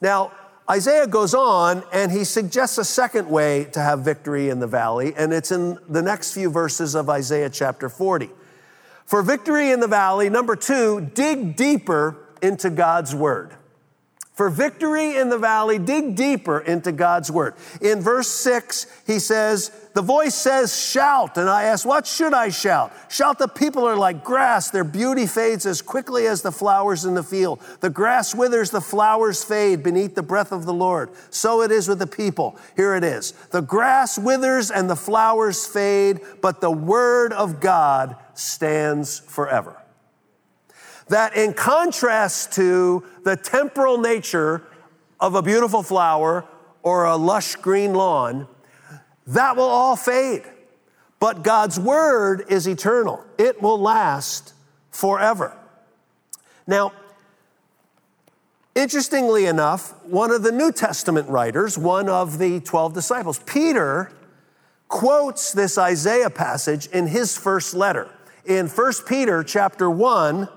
Now, 0.00 0.32
Isaiah 0.68 1.06
goes 1.06 1.34
on 1.34 1.84
and 1.92 2.10
he 2.10 2.24
suggests 2.24 2.78
a 2.78 2.84
second 2.84 3.30
way 3.30 3.66
to 3.66 3.80
have 3.80 4.00
victory 4.00 4.48
in 4.48 4.58
the 4.58 4.66
valley, 4.66 5.14
and 5.16 5.32
it's 5.32 5.52
in 5.52 5.78
the 5.88 6.02
next 6.02 6.34
few 6.34 6.50
verses 6.50 6.96
of 6.96 7.08
Isaiah 7.08 7.48
chapter 7.48 7.88
40. 7.88 8.28
For 9.06 9.22
victory 9.22 9.70
in 9.70 9.78
the 9.78 9.86
valley, 9.86 10.28
number 10.28 10.56
two, 10.56 11.12
dig 11.14 11.54
deeper 11.54 12.16
into 12.42 12.70
God's 12.70 13.14
word. 13.14 13.54
For 14.34 14.50
victory 14.50 15.16
in 15.16 15.28
the 15.28 15.38
valley, 15.38 15.78
dig 15.78 16.16
deeper 16.16 16.58
into 16.58 16.90
God's 16.90 17.30
word. 17.30 17.54
In 17.80 18.00
verse 18.00 18.26
six, 18.26 18.88
he 19.06 19.20
says, 19.20 19.70
The 19.94 20.02
voice 20.02 20.34
says, 20.34 20.76
Shout. 20.76 21.38
And 21.38 21.48
I 21.48 21.64
ask, 21.64 21.86
What 21.86 22.04
should 22.04 22.34
I 22.34 22.48
shout? 22.48 22.92
Shout, 23.08 23.38
the 23.38 23.46
people 23.46 23.84
are 23.84 23.96
like 23.96 24.24
grass. 24.24 24.72
Their 24.72 24.82
beauty 24.82 25.28
fades 25.28 25.66
as 25.66 25.80
quickly 25.80 26.26
as 26.26 26.42
the 26.42 26.50
flowers 26.50 27.04
in 27.04 27.14
the 27.14 27.22
field. 27.22 27.60
The 27.78 27.90
grass 27.90 28.34
withers, 28.34 28.70
the 28.70 28.80
flowers 28.80 29.44
fade 29.44 29.84
beneath 29.84 30.16
the 30.16 30.22
breath 30.24 30.50
of 30.50 30.66
the 30.66 30.74
Lord. 30.74 31.10
So 31.30 31.62
it 31.62 31.70
is 31.70 31.86
with 31.86 32.00
the 32.00 32.08
people. 32.08 32.56
Here 32.74 32.96
it 32.96 33.04
is. 33.04 33.30
The 33.52 33.62
grass 33.62 34.18
withers 34.18 34.72
and 34.72 34.90
the 34.90 34.96
flowers 34.96 35.64
fade, 35.64 36.20
but 36.42 36.60
the 36.60 36.72
word 36.72 37.32
of 37.32 37.60
God 37.60 38.16
stands 38.34 39.20
forever 39.20 39.83
that 41.08 41.36
in 41.36 41.52
contrast 41.52 42.52
to 42.52 43.04
the 43.24 43.36
temporal 43.36 43.98
nature 43.98 44.62
of 45.20 45.34
a 45.34 45.42
beautiful 45.42 45.82
flower 45.82 46.46
or 46.82 47.04
a 47.04 47.16
lush 47.16 47.56
green 47.56 47.94
lawn, 47.94 48.46
that 49.26 49.56
will 49.56 49.64
all 49.64 49.96
fade. 49.96 50.42
But 51.18 51.42
God's 51.42 51.80
word 51.80 52.44
is 52.48 52.66
eternal, 52.66 53.24
it 53.38 53.62
will 53.62 53.78
last 53.78 54.52
forever. 54.90 55.56
Now, 56.66 56.92
interestingly 58.74 59.46
enough, 59.46 59.92
one 60.04 60.30
of 60.30 60.42
the 60.42 60.52
New 60.52 60.72
Testament 60.72 61.28
writers, 61.28 61.76
one 61.78 62.08
of 62.08 62.38
the 62.38 62.60
12 62.60 62.94
disciples, 62.94 63.38
Peter, 63.40 64.12
quotes 64.88 65.52
this 65.52 65.76
Isaiah 65.78 66.30
passage 66.30 66.86
in 66.86 67.06
his 67.06 67.36
first 67.36 67.74
letter. 67.74 68.10
In 68.44 68.68
1 68.68 68.92
Peter 69.06 69.42
chapter 69.42 69.88
1, 69.88 70.48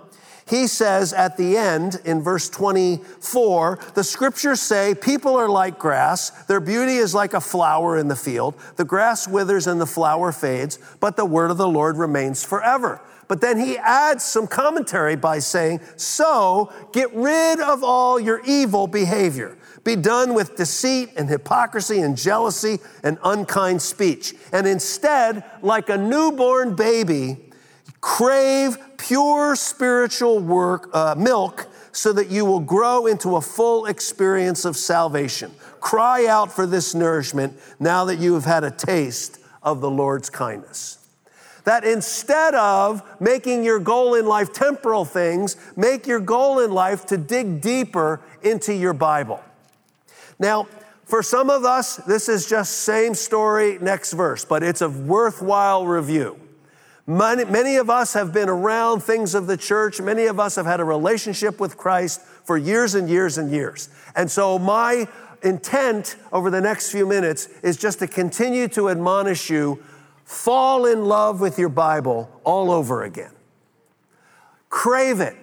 he 0.49 0.67
says 0.67 1.13
at 1.13 1.35
the 1.37 1.57
end 1.57 2.01
in 2.05 2.21
verse 2.21 2.49
24, 2.49 3.79
the 3.95 4.03
scriptures 4.03 4.61
say, 4.61 4.95
People 4.95 5.35
are 5.35 5.49
like 5.49 5.77
grass, 5.77 6.29
their 6.45 6.59
beauty 6.59 6.95
is 6.95 7.13
like 7.13 7.33
a 7.33 7.41
flower 7.41 7.97
in 7.97 8.07
the 8.07 8.15
field. 8.15 8.55
The 8.77 8.85
grass 8.85 9.27
withers 9.27 9.67
and 9.67 9.81
the 9.81 9.85
flower 9.85 10.31
fades, 10.31 10.79
but 10.99 11.17
the 11.17 11.25
word 11.25 11.51
of 11.51 11.57
the 11.57 11.67
Lord 11.67 11.97
remains 11.97 12.45
forever. 12.45 13.01
But 13.27 13.41
then 13.41 13.59
he 13.59 13.77
adds 13.77 14.23
some 14.23 14.47
commentary 14.47 15.17
by 15.17 15.39
saying, 15.39 15.81
So 15.97 16.71
get 16.93 17.13
rid 17.13 17.59
of 17.59 17.83
all 17.83 18.19
your 18.19 18.41
evil 18.45 18.87
behavior. 18.87 19.57
Be 19.83 19.95
done 19.95 20.33
with 20.33 20.55
deceit 20.55 21.09
and 21.17 21.29
hypocrisy 21.29 21.99
and 21.99 22.17
jealousy 22.17 22.79
and 23.03 23.17
unkind 23.23 23.81
speech. 23.81 24.33
And 24.51 24.67
instead, 24.67 25.43
like 25.61 25.89
a 25.89 25.97
newborn 25.97 26.75
baby, 26.75 27.37
Crave 28.01 28.77
pure 28.97 29.55
spiritual 29.55 30.39
work, 30.39 30.89
uh, 30.93 31.15
milk 31.17 31.67
so 31.91 32.13
that 32.13 32.29
you 32.29 32.45
will 32.45 32.59
grow 32.59 33.07
into 33.07 33.37
a 33.37 33.41
full 33.41 33.87
experience 33.87 34.65
of 34.65 34.77
salvation. 34.77 35.51
Cry 35.79 36.27
out 36.27 36.51
for 36.51 36.67
this 36.67 36.93
nourishment 36.93 37.57
now 37.79 38.05
that 38.05 38.17
you 38.19 38.35
have 38.35 38.45
had 38.45 38.63
a 38.63 38.71
taste 38.71 39.39
of 39.63 39.81
the 39.81 39.89
Lord's 39.89 40.29
kindness. 40.29 40.99
That 41.63 41.83
instead 41.83 42.53
of 42.55 43.01
making 43.19 43.63
your 43.63 43.79
goal 43.79 44.13
in 44.13 44.25
life 44.25 44.53
temporal 44.53 45.05
things, 45.05 45.57
make 45.75 46.05
your 46.07 46.19
goal 46.19 46.59
in 46.59 46.71
life 46.71 47.05
to 47.07 47.17
dig 47.17 47.61
deeper 47.61 48.21
into 48.43 48.73
your 48.73 48.93
Bible. 48.93 49.43
Now, 50.39 50.67
for 51.05 51.23
some 51.23 51.49
of 51.49 51.65
us, 51.65 51.95
this 51.97 52.29
is 52.29 52.47
just 52.47 52.81
same 52.81 53.15
story, 53.15 53.79
next 53.81 54.13
verse, 54.13 54.45
but 54.45 54.61
it's 54.61 54.81
a 54.81 54.89
worthwhile 54.89 55.87
review. 55.87 56.39
Many, 57.09 57.45
many, 57.45 57.77
of 57.77 57.89
us 57.89 58.13
have 58.13 58.33
been 58.33 58.49
around 58.49 58.99
things 58.99 59.33
of 59.33 59.47
the 59.47 59.55
church. 59.55 60.01
Many 60.01 60.25
of 60.25 60.41
us 60.41 60.57
have 60.57 60.65
had 60.65 60.81
a 60.81 60.83
relationship 60.83 61.57
with 61.57 61.77
Christ 61.77 62.19
for 62.21 62.57
years 62.57 62.95
and 62.95 63.09
years 63.09 63.37
and 63.37 63.49
years. 63.49 63.87
And 64.13 64.29
so, 64.29 64.59
my 64.59 65.07
intent 65.41 66.17
over 66.33 66.49
the 66.49 66.59
next 66.59 66.91
few 66.91 67.05
minutes 67.05 67.47
is 67.63 67.77
just 67.77 67.99
to 67.99 68.07
continue 68.07 68.67
to 68.69 68.89
admonish 68.89 69.49
you 69.49 69.81
fall 70.25 70.85
in 70.85 71.05
love 71.05 71.39
with 71.39 71.57
your 71.57 71.69
Bible 71.69 72.29
all 72.43 72.69
over 72.71 73.03
again. 73.03 73.31
Crave 74.69 75.21
it. 75.21 75.37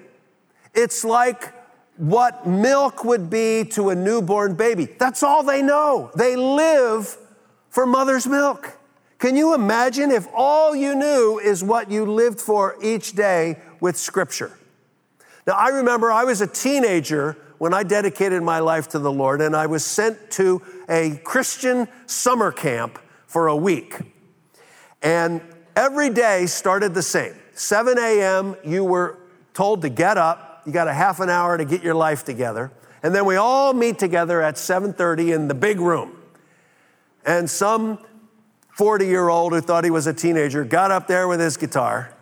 It's 0.74 1.03
like 1.03 1.55
what 1.96 2.46
milk 2.46 3.05
would 3.05 3.31
be 3.31 3.64
to 3.70 3.88
a 3.88 3.94
newborn 3.94 4.55
baby. 4.55 4.85
That's 4.85 5.22
all 5.22 5.42
they 5.42 5.62
know. 5.62 6.11
They 6.14 6.37
live 6.37 7.16
for 7.70 7.87
mother's 7.87 8.27
milk. 8.27 8.77
Can 9.18 9.37
you 9.37 9.55
imagine 9.55 10.11
if 10.11 10.27
all 10.35 10.74
you 10.74 10.94
knew 10.94 11.38
is 11.38 11.62
what 11.62 11.90
you 11.90 12.05
lived 12.05 12.40
for 12.40 12.77
each 12.83 13.12
day 13.12 13.59
with 13.81 13.96
Scripture? 13.96 14.53
Now, 15.46 15.55
I 15.55 15.68
remember 15.68 16.11
I 16.11 16.24
was 16.24 16.40
a 16.40 16.46
teenager 16.46 17.37
when 17.59 17.72
I 17.72 17.83
dedicated 17.83 18.42
my 18.42 18.59
life 18.59 18.88
to 18.88 18.98
the 18.98 19.12
Lord, 19.12 19.40
and 19.40 19.55
I 19.55 19.66
was 19.66 19.85
sent 19.85 20.31
to 20.33 20.61
a 20.88 21.20
Christian 21.24 21.88
summer 22.07 22.50
camp 22.50 22.98
for 23.27 23.46
a 23.46 23.57
week. 23.57 24.00
And 25.03 25.40
every 25.77 26.11
day 26.11 26.46
started 26.46 26.94
the 26.94 27.03
same 27.03 27.35
7 27.55 27.98
a.m., 27.98 28.57
you 28.64 28.85
were 28.85 29.18
told 29.53 29.83
to 29.83 29.88
get 29.88 30.18
up, 30.18 30.62
you 30.66 30.72
got 30.72 30.88
a 30.88 30.94
half 30.94 31.20
an 31.20 31.31
hour 31.31 31.57
to 31.57 31.64
get 31.64 31.83
your 31.83 31.94
life 31.94 32.24
together. 32.24 32.72
And 33.03 33.14
then 33.14 33.27
we 33.27 33.37
all 33.37 33.74
meet 33.74 33.98
together 33.98 34.40
at 34.40 34.57
7:30 34.57 35.35
in 35.35 35.48
the 35.48 35.55
big 35.55 35.79
room. 35.79 36.16
And 37.27 37.48
some 37.48 37.98
40 38.75 39.07
year 39.07 39.29
old 39.29 39.53
who 39.53 39.61
thought 39.61 39.85
he 39.85 39.91
was 39.91 40.07
a 40.07 40.13
teenager 40.13 40.65
got 40.65 40.91
up 40.91 41.07
there 41.07 41.29
with 41.29 41.39
his 41.41 41.57
guitar 41.57 42.13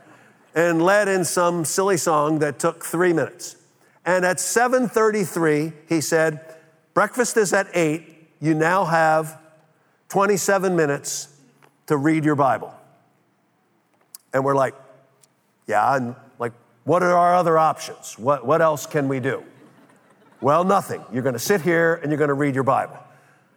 and 0.55 0.83
led 0.83 1.09
in 1.09 1.25
some 1.25 1.65
silly 1.65 1.97
song 1.97 2.41
that 2.41 2.59
took 2.59 2.85
three 2.85 3.15
minutes. 3.15 3.57
And 4.05 4.25
at 4.25 4.39
7:33, 4.39 5.73
he 5.89 6.01
said, 6.01 6.41
"Breakfast 6.93 7.37
is 7.39 7.53
at 7.55 7.69
eight. 7.73 8.31
You 8.41 8.55
now 8.55 8.85
have 8.85 9.39
27 10.09 10.77
minutes 10.77 11.29
to 11.87 11.97
read 11.97 12.25
your 12.25 12.35
Bible." 12.35 12.75
And 14.35 14.45
we're 14.45 14.57
like, 14.57 14.75
"Yeah, 15.67 15.97
and 15.97 16.15
like, 16.39 16.53
what 16.85 17.03
are 17.03 17.17
our 17.17 17.35
other 17.35 17.57
options? 17.57 18.19
What 18.19 18.45
what 18.45 18.61
else 18.61 18.85
can 18.85 19.09
we 19.09 19.21
do?" 19.21 19.43
Well, 20.43 20.65
nothing. 20.65 21.03
You're 21.13 21.23
going 21.23 21.35
to 21.35 21.39
sit 21.39 21.63
here 21.63 21.95
and 22.03 22.11
you're 22.11 22.19
going 22.19 22.29
to 22.29 22.35
read 22.35 22.55
your 22.55 22.65
Bible. 22.65 22.99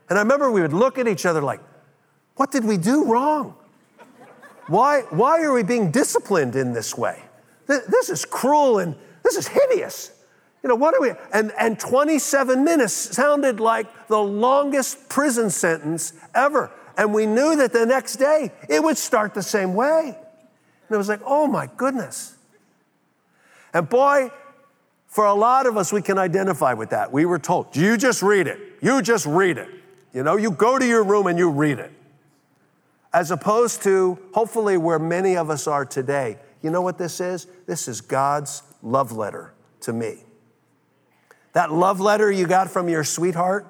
And 0.08 0.20
I 0.20 0.22
remember 0.22 0.52
we 0.52 0.62
would 0.62 0.72
look 0.72 1.00
at 1.00 1.08
each 1.08 1.26
other 1.26 1.42
like, 1.42 1.60
what 2.36 2.52
did 2.52 2.66
we 2.66 2.78
do 2.78 3.06
wrong? 3.06 3.56
Why, 4.68 5.02
why 5.10 5.42
are 5.44 5.54
we 5.54 5.64
being 5.64 5.92
disciplined 5.92 6.56
in 6.56 6.74
this 6.74 6.98
way? 6.98 7.22
This 7.68 8.10
is 8.10 8.26
cruel 8.26 8.80
and 8.80 8.96
this 9.24 9.38
is 9.38 9.48
hideous. 9.48 10.12
You 10.64 10.70
know, 10.70 10.76
what 10.76 10.96
are 10.96 11.02
we? 11.02 11.12
And, 11.32 11.52
and 11.60 11.80
27 11.80 12.64
minutes 12.64 12.94
sounded 12.94 13.60
like 13.60 14.08
the 14.08 14.20
longest 14.20 15.10
prison 15.10 15.50
sentence 15.50 16.14
ever. 16.34 16.72
And 16.98 17.14
we 17.14 17.26
knew 17.26 17.56
that 17.58 17.74
the 17.74 17.86
next 17.86 18.16
day 18.16 18.52
it 18.68 18.84
would 18.84 18.98
start 18.98 19.34
the 19.34 19.44
same 19.44 19.76
way. 19.76 20.06
And 20.08 20.96
it 20.96 20.98
was 20.98 21.10
like, 21.10 21.22
oh 21.26 21.48
my 21.48 21.70
goodness. 21.78 22.36
And 23.74 23.88
boy, 23.88 24.32
for 25.08 25.26
a 25.26 25.34
lot 25.34 25.66
of 25.66 25.78
us, 25.78 25.94
we 25.94 26.02
can 26.02 26.18
identify 26.18 26.74
with 26.74 26.90
that. 26.90 27.12
We 27.12 27.26
were 27.26 27.40
told, 27.40 27.76
you 27.76 27.98
just 27.98 28.22
read 28.22 28.48
it. 28.48 28.60
You 28.82 29.02
just 29.02 29.26
read 29.26 29.58
it. 29.58 29.70
You 30.14 30.24
know, 30.24 30.38
you 30.38 30.52
go 30.52 30.80
to 30.80 30.86
your 30.86 31.04
room 31.04 31.28
and 31.28 31.38
you 31.38 31.50
read 31.50 31.80
it 31.80 31.92
as 33.16 33.32
opposed 33.32 33.82
to 33.82 34.20
hopefully 34.34 34.76
where 34.76 35.00
many 35.00 35.38
of 35.38 35.50
us 35.50 35.68
are 35.68 35.86
today. 35.86 36.38
You 36.62 36.70
know 36.70 36.82
what 36.82 36.98
this 36.98 37.22
is? 37.22 37.48
This 37.66 37.88
is 37.88 38.02
God's 38.02 38.62
love 38.84 39.14
letter 39.14 39.54
to 39.80 39.94
me. 39.94 40.26
That 41.54 41.72
love 41.72 42.02
letter 42.02 42.30
you 42.30 42.46
got 42.46 42.70
from 42.70 42.90
your 42.90 43.06
sweetheart, 43.06 43.68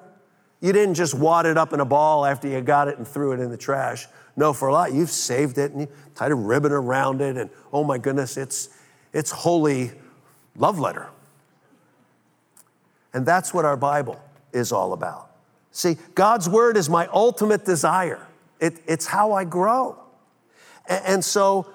you 0.60 0.72
didn't 0.72 0.94
just 0.94 1.14
wad 1.14 1.46
it 1.46 1.56
up 1.56 1.72
in 1.72 1.78
a 1.78 1.84
ball 1.84 2.26
after 2.26 2.48
you 2.48 2.60
got 2.60 2.88
it 2.88 2.98
and 2.98 3.06
threw 3.06 3.30
it 3.30 3.38
in 3.38 3.48
the 3.48 3.56
trash. 3.56 4.08
No, 4.34 4.52
for 4.52 4.66
a 4.66 4.72
lot, 4.72 4.92
you've 4.92 5.10
saved 5.10 5.58
it 5.58 5.70
and 5.70 5.82
you 5.82 5.88
tied 6.16 6.32
a 6.32 6.34
ribbon 6.34 6.72
around 6.72 7.20
it, 7.20 7.36
and 7.36 7.48
oh 7.72 7.84
my 7.84 7.98
goodness, 7.98 8.36
it's 8.36 8.70
it's 9.12 9.30
holy 9.30 9.92
love 10.56 10.80
letter. 10.80 11.08
And 13.14 13.24
that's 13.24 13.54
what 13.54 13.64
our 13.64 13.76
Bible 13.76 14.20
is 14.52 14.72
all 14.72 14.92
about. 14.92 15.30
See, 15.70 15.98
God's 16.16 16.48
word 16.48 16.76
is 16.76 16.90
my 16.90 17.06
ultimate 17.12 17.64
desire. 17.64 18.25
It, 18.60 18.80
it's 18.86 19.06
how 19.06 19.32
I 19.32 19.44
grow. 19.44 19.98
And, 20.88 21.04
and 21.06 21.24
so 21.24 21.72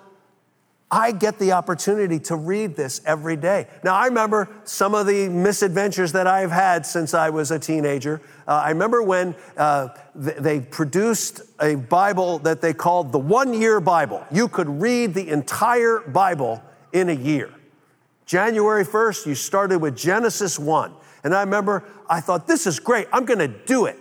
I 0.94 1.14
get 1.14 1.40
the 1.40 1.54
opportunity 1.54 2.20
to 2.20 2.36
read 2.36 2.76
this 2.76 3.00
every 3.06 3.38
day. 3.38 3.68
Now, 3.82 3.96
I 3.96 4.08
remember 4.08 4.50
some 4.66 4.94
of 4.94 5.08
the 5.08 5.30
misadventures 5.30 6.12
that 6.12 6.28
I've 6.28 6.52
had 6.52 6.86
since 6.86 7.14
I 7.14 7.30
was 7.30 7.50
a 7.50 7.58
teenager. 7.58 8.22
Uh, 8.46 8.64
I 8.66 8.70
remember 8.72 9.02
when 9.02 9.34
uh, 9.56 9.88
th- 10.22 10.36
they 10.38 10.60
produced 10.60 11.44
a 11.62 11.76
Bible 11.76 12.40
that 12.40 12.60
they 12.60 12.74
called 12.74 13.14
the 13.14 13.20
One 13.20 13.54
Year 13.54 13.80
Bible. 13.80 14.26
You 14.32 14.50
could 14.50 14.68
read 14.82 15.14
the 15.14 15.30
entire 15.30 16.00
Bible 16.00 16.62
in 16.92 17.08
a 17.08 17.14
year. 17.14 17.54
January 18.26 18.84
1st, 18.84 19.28
you 19.28 19.36
started 19.36 19.80
with 19.80 19.96
Genesis 19.96 20.60
1. 20.60 20.94
And 21.24 21.34
I 21.34 21.40
remember 21.40 21.86
I 22.10 22.20
thought, 22.20 22.48
this 22.48 22.68
is 22.68 22.80
great, 22.80 23.08
I'm 23.14 23.24
gonna 23.24 23.48
do 23.48 23.86
it. 23.86 23.98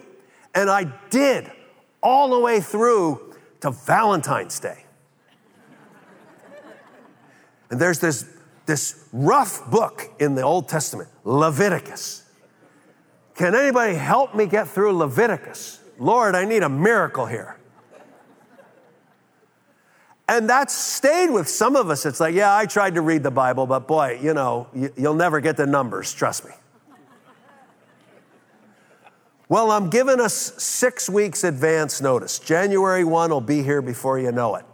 And 0.56 0.68
I 0.68 0.84
did 1.10 1.50
all 2.02 2.30
the 2.30 2.38
way 2.38 2.60
through 2.60 3.34
to 3.60 3.70
Valentine's 3.70 4.58
Day. 4.58 4.84
And 7.70 7.80
there's 7.80 8.00
this, 8.00 8.28
this 8.66 9.08
rough 9.12 9.70
book 9.70 10.10
in 10.18 10.34
the 10.34 10.42
Old 10.42 10.68
Testament, 10.68 11.08
Leviticus. 11.24 12.24
Can 13.34 13.54
anybody 13.54 13.94
help 13.94 14.34
me 14.34 14.46
get 14.46 14.68
through 14.68 14.92
Leviticus? 14.96 15.80
Lord, 15.98 16.34
I 16.34 16.44
need 16.44 16.62
a 16.62 16.68
miracle 16.68 17.26
here. 17.26 17.56
And 20.28 20.48
that's 20.48 20.72
stayed 20.74 21.30
with 21.30 21.48
some 21.48 21.74
of 21.74 21.90
us. 21.90 22.06
It's 22.06 22.20
like, 22.20 22.34
yeah, 22.34 22.54
I 22.54 22.66
tried 22.66 22.94
to 22.94 23.00
read 23.00 23.22
the 23.22 23.32
Bible, 23.32 23.66
but 23.66 23.88
boy, 23.88 24.20
you 24.22 24.32
know, 24.32 24.68
you'll 24.96 25.14
never 25.14 25.40
get 25.40 25.56
the 25.56 25.66
numbers, 25.66 26.12
trust 26.12 26.44
me. 26.44 26.52
Well, 29.50 29.72
I'm 29.72 29.90
giving 29.90 30.20
us 30.20 30.32
six 30.62 31.10
weeks 31.10 31.42
advance 31.42 32.00
notice. 32.00 32.38
January 32.38 33.02
1 33.02 33.30
will 33.30 33.40
be 33.40 33.64
here 33.64 33.82
before 33.82 34.16
you 34.16 34.30
know 34.30 34.54
it. 34.54 34.64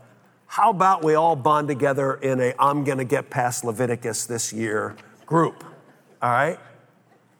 How 0.46 0.68
about 0.68 1.02
we 1.02 1.14
all 1.14 1.34
bond 1.34 1.66
together 1.66 2.16
in 2.16 2.38
a 2.42 2.52
I'm 2.58 2.84
going 2.84 2.98
to 2.98 3.04
get 3.04 3.30
past 3.30 3.64
Leviticus 3.64 4.26
this 4.26 4.52
year 4.52 4.94
group? 5.24 5.64
All 6.20 6.30
right? 6.30 6.58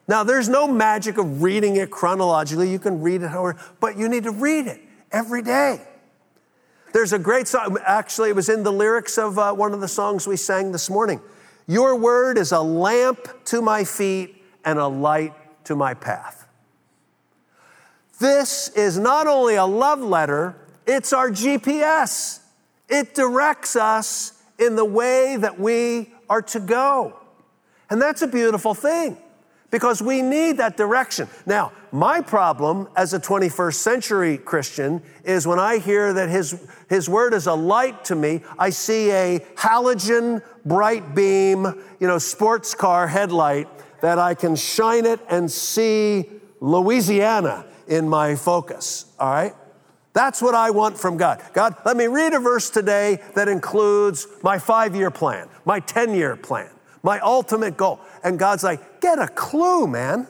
Now, 0.09 0.25
there's 0.25 0.49
no 0.49 0.67
magic 0.67 1.19
of 1.19 1.43
reading 1.43 1.77
it 1.77 1.91
chronologically. 1.91 2.71
You 2.71 2.79
can 2.79 3.03
read 3.03 3.21
it 3.21 3.29
however, 3.29 3.61
but 3.81 3.99
you 3.99 4.09
need 4.09 4.23
to 4.23 4.33
read 4.33 4.67
it 4.67 4.81
every 5.13 5.43
day. 5.43 5.87
There's 6.95 7.13
a 7.13 7.19
great 7.19 7.49
song, 7.49 7.77
actually, 7.85 8.31
it 8.31 8.35
was 8.35 8.49
in 8.49 8.63
the 8.63 8.73
lyrics 8.73 9.19
of 9.19 9.39
uh, 9.39 9.53
one 9.53 9.75
of 9.75 9.83
the 9.83 9.89
songs 9.89 10.27
we 10.27 10.39
sang 10.39 10.73
this 10.73 10.89
morning. 10.89 11.21
Your 11.67 11.97
word 11.97 12.39
is 12.39 12.53
a 12.53 12.63
lamp 12.63 13.45
to 13.45 13.61
my 13.61 13.85
feet 13.85 14.43
and 14.65 14.79
a 14.79 14.87
light 14.87 15.35
to 15.67 15.77
my 15.77 15.93
path. 15.93 16.46
This 18.19 18.69
is 18.69 18.99
not 18.99 19.27
only 19.27 19.57
a 19.57 19.65
love 19.65 20.01
letter, 20.01 20.57
it's 20.87 21.13
our 21.13 21.31
GPS. 21.31 22.41
It 22.89 23.15
directs 23.15 23.77
us 23.77 24.43
in 24.59 24.77
the 24.77 24.85
way 24.85 25.37
that 25.37 25.59
we 25.61 26.11
are 26.31 26.43
to 26.43 26.61
go. 26.61 27.19
And 27.91 28.01
that's 28.01 28.23
a 28.23 28.27
beautiful 28.27 28.75
thing 28.75 29.19
because 29.71 30.01
we 30.01 30.23
need 30.23 30.57
that 30.57 30.77
direction. 30.77 31.29
Now, 31.45 31.73
my 31.93 32.21
problem 32.21 32.89
as 32.97 33.13
a 33.13 33.21
21st 33.21 33.75
century 33.75 34.39
Christian 34.39 35.03
is 35.25 35.47
when 35.47 35.59
I 35.59 35.79
hear 35.79 36.13
that 36.15 36.29
his, 36.29 36.59
his 36.89 37.09
word 37.09 37.35
is 37.35 37.47
a 37.47 37.55
light 37.55 38.05
to 38.07 38.15
me, 38.15 38.43
I 38.59 38.71
see 38.71 39.11
a 39.11 39.41
halogen 39.57 40.43
bright 40.65 41.15
beam, 41.15 41.65
you 42.01 42.07
know, 42.07 42.19
sports 42.19 42.75
car 42.75 43.07
headlight 43.07 43.69
that 44.01 44.19
I 44.19 44.35
can 44.35 44.57
shine 44.57 45.05
it 45.05 45.21
and 45.29 45.51
see 45.51 46.31
Louisiana 46.61 47.67
in 47.89 48.09
my 48.09 48.35
focus, 48.35 49.07
all 49.19 49.31
right? 49.31 49.55
That's 50.13 50.41
what 50.41 50.55
I 50.55 50.71
want 50.71 50.99
from 50.99 51.19
God. 51.19 51.43
God, 51.53 51.77
let 51.85 51.97
me 51.97 52.07
read 52.07 52.33
a 52.33 52.39
verse 52.39 52.71
today 52.71 53.21
that 53.35 53.49
includes 53.49 54.27
my 54.43 54.59
five 54.59 54.97
year 54.97 55.11
plan, 55.11 55.49
my 55.67 55.81
10 55.81 56.15
year 56.15 56.37
plan, 56.37 56.71
my 57.03 57.21
ultimate 57.21 57.77
goal. 57.77 58.01
And 58.25 58.39
God's 58.39 58.65
like, 58.65 59.03
get 59.03 59.19
a 59.19 59.29
clue, 59.29 59.87
man. 59.87 60.27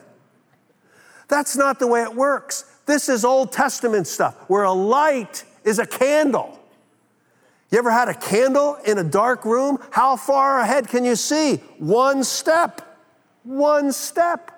That's 1.29 1.55
not 1.55 1.79
the 1.79 1.87
way 1.87 2.03
it 2.03 2.13
works. 2.13 2.65
This 2.85 3.07
is 3.07 3.23
Old 3.23 3.51
Testament 3.51 4.07
stuff 4.07 4.35
where 4.49 4.63
a 4.63 4.73
light 4.73 5.45
is 5.63 5.79
a 5.79 5.85
candle. 5.85 6.59
You 7.71 7.79
ever 7.79 7.91
had 7.91 8.07
a 8.07 8.13
candle 8.13 8.75
in 8.85 8.97
a 8.97 9.03
dark 9.03 9.43
room? 9.43 9.77
How 9.91 10.15
far 10.15 10.59
ahead 10.59 10.87
can 10.87 11.03
you 11.03 11.15
see? 11.15 11.57
One 11.79 12.23
step. 12.23 12.81
One 13.43 13.91
step. 13.91 14.56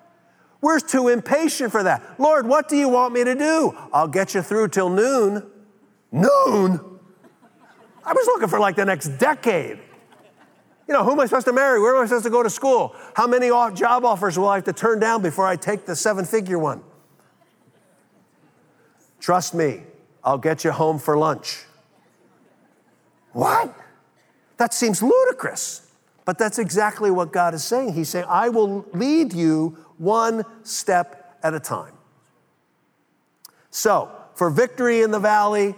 We're 0.61 0.79
too 0.79 1.07
impatient 1.07 1.71
for 1.71 1.83
that. 1.83 2.19
Lord, 2.19 2.45
what 2.45 2.67
do 2.67 2.75
you 2.75 2.89
want 2.89 3.13
me 3.13 3.23
to 3.23 3.35
do? 3.35 3.77
I'll 3.93 4.07
get 4.07 4.33
you 4.33 4.41
through 4.41 4.69
till 4.69 4.89
noon. 4.89 5.49
Noon? 6.11 6.99
I 8.03 8.13
was 8.13 8.25
looking 8.27 8.49
for 8.49 8.59
like 8.59 8.75
the 8.75 8.85
next 8.85 9.09
decade. 9.17 9.79
You 10.87 10.93
know, 10.93 11.03
who 11.03 11.11
am 11.11 11.19
I 11.19 11.27
supposed 11.27 11.45
to 11.45 11.53
marry? 11.53 11.79
Where 11.79 11.95
am 11.95 12.01
I 12.01 12.05
supposed 12.07 12.25
to 12.25 12.31
go 12.31 12.41
to 12.41 12.49
school? 12.49 12.95
How 13.13 13.27
many 13.27 13.49
job 13.49 14.03
offers 14.03 14.37
will 14.37 14.47
I 14.47 14.55
have 14.55 14.63
to 14.65 14.73
turn 14.73 14.99
down 14.99 15.21
before 15.21 15.45
I 15.45 15.55
take 15.55 15.85
the 15.85 15.95
seven 15.95 16.25
figure 16.25 16.57
one? 16.57 16.81
Trust 19.19 19.53
me, 19.53 19.83
I'll 20.23 20.37
get 20.37 20.63
you 20.63 20.71
home 20.71 20.97
for 20.97 21.17
lunch. 21.17 21.63
What? 23.33 23.75
That 24.57 24.73
seems 24.73 25.03
ludicrous. 25.03 25.91
But 26.25 26.37
that's 26.37 26.59
exactly 26.59 27.11
what 27.11 27.31
God 27.31 27.53
is 27.53 27.63
saying. 27.63 27.93
He's 27.93 28.09
saying, 28.09 28.25
I 28.27 28.49
will 28.49 28.85
lead 28.93 29.33
you 29.33 29.77
one 29.99 30.43
step 30.63 31.37
at 31.43 31.53
a 31.53 31.59
time. 31.59 31.93
So, 33.69 34.11
for 34.33 34.49
victory 34.49 35.01
in 35.01 35.11
the 35.11 35.19
valley, 35.19 35.75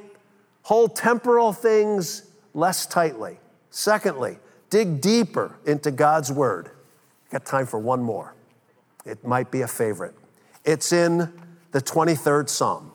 hold 0.63 0.95
temporal 0.95 1.51
things 1.51 2.23
less 2.53 2.85
tightly. 2.85 3.39
Secondly, 3.69 4.37
dig 4.69 5.01
deeper 5.01 5.57
into 5.65 5.91
God's 5.91 6.31
word. 6.31 6.71
Got 7.31 7.45
time 7.45 7.65
for 7.65 7.79
one 7.79 8.01
more. 8.01 8.33
It 9.05 9.25
might 9.25 9.51
be 9.51 9.61
a 9.61 9.67
favorite. 9.67 10.15
It's 10.63 10.93
in 10.93 11.33
the 11.71 11.81
23rd 11.81 12.49
Psalm. 12.49 12.91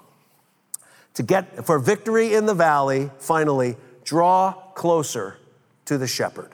To 1.14 1.22
get 1.22 1.64
for 1.64 1.78
victory 1.78 2.34
in 2.34 2.46
the 2.46 2.54
valley, 2.54 3.10
finally, 3.18 3.76
draw 4.04 4.52
closer 4.74 5.38
to 5.86 5.98
the 5.98 6.06
shepherd. 6.06 6.52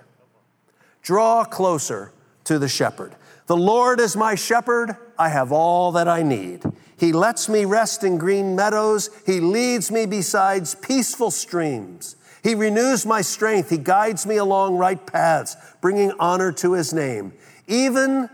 Draw 1.03 1.45
closer 1.45 2.13
to 2.45 2.59
the 2.59 2.69
shepherd. 2.69 3.15
The 3.46 3.57
Lord 3.57 4.00
is 4.00 4.16
my 4.16 4.35
shepherd, 4.35 4.96
I 5.18 5.28
have 5.28 5.52
all 5.52 5.92
that 5.92 6.09
I 6.09 6.22
need. 6.22 6.62
He 6.96 7.12
lets 7.12 7.48
me 7.48 7.64
rest 7.64 8.05
in 8.05 8.18
green 8.18 8.55
meadows, 8.55 9.11
He 9.26 9.40
leads 9.40 9.90
me 9.90 10.07
beside 10.07 10.68
peaceful 10.83 11.31
streams. 11.31 12.16
He 12.42 12.55
renews 12.55 13.05
my 13.05 13.20
strength, 13.20 13.70
He 13.70 13.78
guides 13.78 14.26
me 14.26 14.37
along 14.37 14.76
right 14.76 15.05
paths, 15.05 15.57
bringing 15.81 16.12
honor 16.18 16.52
to 16.52 16.74
His 16.74 16.92
name. 16.92 17.33
Even 17.66 18.28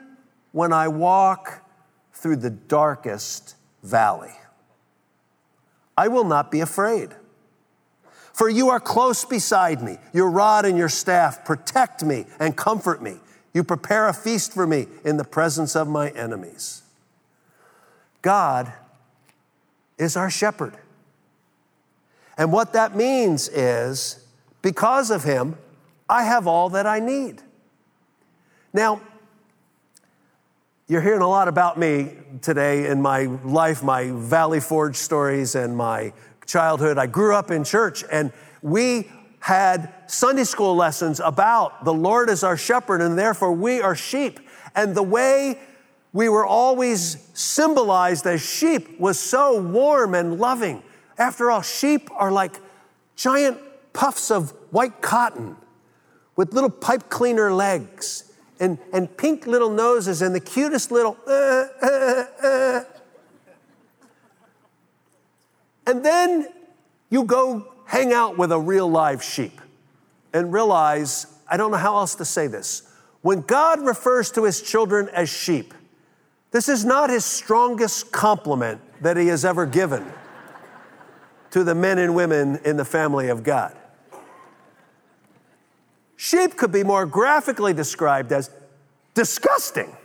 when 0.53 0.73
I 0.73 0.89
walk 0.89 1.65
through 2.13 2.37
the 2.37 2.51
darkest 2.51 3.57
valley, 3.83 4.35
I 5.97 6.09
will 6.09 6.25
not 6.25 6.51
be 6.51 6.61
afraid. 6.61 7.15
For 8.33 8.49
you 8.49 8.69
are 8.69 8.79
close 8.79 9.25
beside 9.25 9.83
me. 9.83 9.97
Your 10.13 10.31
rod 10.31 10.65
and 10.65 10.79
your 10.79 10.89
staff 10.89 11.45
protect 11.45 12.05
me 12.05 12.27
and 12.39 12.57
comfort 12.57 13.03
me. 13.03 13.17
You 13.59 13.65
prepare 13.65 14.07
a 14.07 14.13
feast 14.13 14.53
for 14.53 14.69
me 14.69 14.87
in 15.05 15.17
the 15.17 15.25
presence 15.25 15.75
of 15.75 15.89
my 15.89 16.11
enemies. 16.11 16.83
God 18.23 18.73
is 19.99 20.17
our 20.17 20.31
shepherd. 20.31 20.77
And 22.37 22.53
what 22.53 22.73
that 22.75 22.95
means 22.95 23.49
is 23.49 24.25
because 24.63 25.11
of 25.11 25.25
him, 25.25 25.59
I 26.09 26.23
have 26.23 26.47
all 26.47 26.69
that 26.69 26.87
I 26.87 27.01
need. 27.01 27.43
Now, 28.73 29.01
you're 30.87 31.03
hearing 31.03 31.23
a 31.23 31.29
lot 31.29 31.49
about 31.49 31.77
me 31.77 32.13
today 32.41 32.87
in 32.87 33.03
my 33.03 33.25
life, 33.43 33.83
my 33.83 34.13
Valley 34.13 34.61
Forge 34.61 34.95
stories 34.95 35.57
and 35.57 35.77
my 35.77 36.13
childhood. 36.47 36.97
I 36.97 37.09
grew 37.09 37.35
up 37.35 37.51
in 37.51 37.65
church 37.65 38.05
and 38.13 38.31
we 38.63 39.11
had 39.41 39.93
Sunday 40.07 40.45
school 40.45 40.75
lessons 40.75 41.21
about 41.21 41.85
the 41.85 41.95
Lord 41.95 42.29
is 42.29 42.43
our 42.43 42.57
shepherd 42.57 43.01
and 43.01 43.19
therefore 43.19 43.53
we 43.53 43.81
are 43.81 43.95
sheep. 43.95 44.41
And 44.75 44.95
the 44.95 45.03
way 45.03 45.59
we 46.13 46.29
were 46.29 46.47
always 46.47 47.29
symbolized 47.35 48.27
as 48.27 48.45
sheep 48.45 48.99
was 48.99 49.19
so 49.19 49.61
warm 49.61 50.15
and 50.15 50.39
loving. 50.39 50.83
After 51.19 51.51
all, 51.51 51.63
sheep 51.63 52.11
are 52.13 52.33
like 52.33 52.61
giant 53.17 53.59
puffs 53.93 54.31
of 54.31 54.51
white 54.71 55.01
cotton 55.01 55.57
with 56.37 56.53
little 56.53 56.71
pipe 56.71 57.09
cleaner 57.09 57.53
legs. 57.53 58.25
and, 58.61 58.79
and 58.93 59.17
pink 59.17 59.47
little 59.47 59.71
noses 59.71 60.23
and 60.23 60.35
the 60.35 60.41
cutest 60.41 60.91
little. 60.91 61.17
Uh, 61.27 61.67
uh, 61.83 62.25
uh. 62.43 62.85
And 65.87 66.05
then 66.05 66.49
you 67.09 67.25
go 67.25 67.73
hang 67.89 68.13
out 68.13 68.37
with 68.37 68.53
a 68.53 68.61
real 68.61 68.89
live 68.89 69.25
sheep 69.25 69.61
and 70.35 70.53
realize 70.53 71.27
I 71.51 71.57
don't 71.57 71.71
know 71.71 71.79
how 71.79 71.97
else 71.97 72.15
to 72.17 72.25
say 72.25 72.47
this. 72.47 72.83
When 73.23 73.41
God 73.41 73.81
refers 73.81 74.31
to 74.33 74.45
his 74.45 74.61
children 74.61 75.09
as 75.09 75.31
sheep, 75.31 75.73
this 76.51 76.69
is 76.69 76.85
not 76.85 77.09
his 77.09 77.25
strongest 77.25 78.13
compliment 78.13 78.81
that 79.03 79.17
he 79.17 79.29
has 79.29 79.45
ever 79.45 79.65
given 79.65 80.05
to 81.51 81.65
the 81.65 81.75
men 81.75 81.99
and 81.99 82.15
women 82.15 82.61
in 82.65 82.77
the 82.77 82.85
family 82.85 83.29
of 83.29 83.43
God. 83.43 83.75
Sheep 86.17 86.57
could 86.57 86.73
be 86.73 86.85
more 86.85 87.07
graphically 87.07 87.73
described 87.73 88.33
as 88.33 88.51
disgusting. 89.15 89.97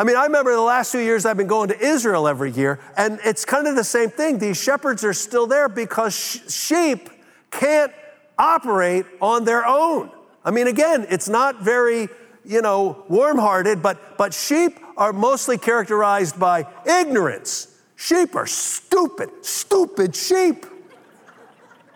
I 0.00 0.04
mean, 0.04 0.14
I 0.14 0.26
remember 0.26 0.52
the 0.52 0.60
last 0.60 0.92
few 0.92 1.00
years 1.00 1.26
I've 1.26 1.36
been 1.36 1.48
going 1.48 1.70
to 1.70 1.78
Israel 1.84 2.28
every 2.28 2.52
year, 2.52 2.78
and 2.96 3.18
it's 3.24 3.44
kind 3.44 3.66
of 3.66 3.74
the 3.74 3.82
same 3.82 4.10
thing. 4.10 4.38
These 4.38 4.56
shepherds 4.62 5.02
are 5.02 5.12
still 5.12 5.48
there 5.48 5.68
because 5.68 6.14
sh- 6.14 6.48
sheep 6.52 7.10
can't 7.50 7.92
operate 8.38 9.06
on 9.20 9.44
their 9.44 9.66
own. 9.66 10.12
I 10.44 10.52
mean, 10.52 10.68
again, 10.68 11.04
it's 11.10 11.28
not 11.28 11.62
very, 11.62 12.08
you 12.44 12.62
know, 12.62 13.04
warm 13.08 13.38
hearted, 13.38 13.82
but, 13.82 14.16
but 14.16 14.32
sheep 14.32 14.78
are 14.96 15.12
mostly 15.12 15.58
characterized 15.58 16.38
by 16.38 16.68
ignorance. 16.86 17.76
Sheep 17.96 18.36
are 18.36 18.46
stupid, 18.46 19.30
stupid 19.42 20.14
sheep. 20.14 20.64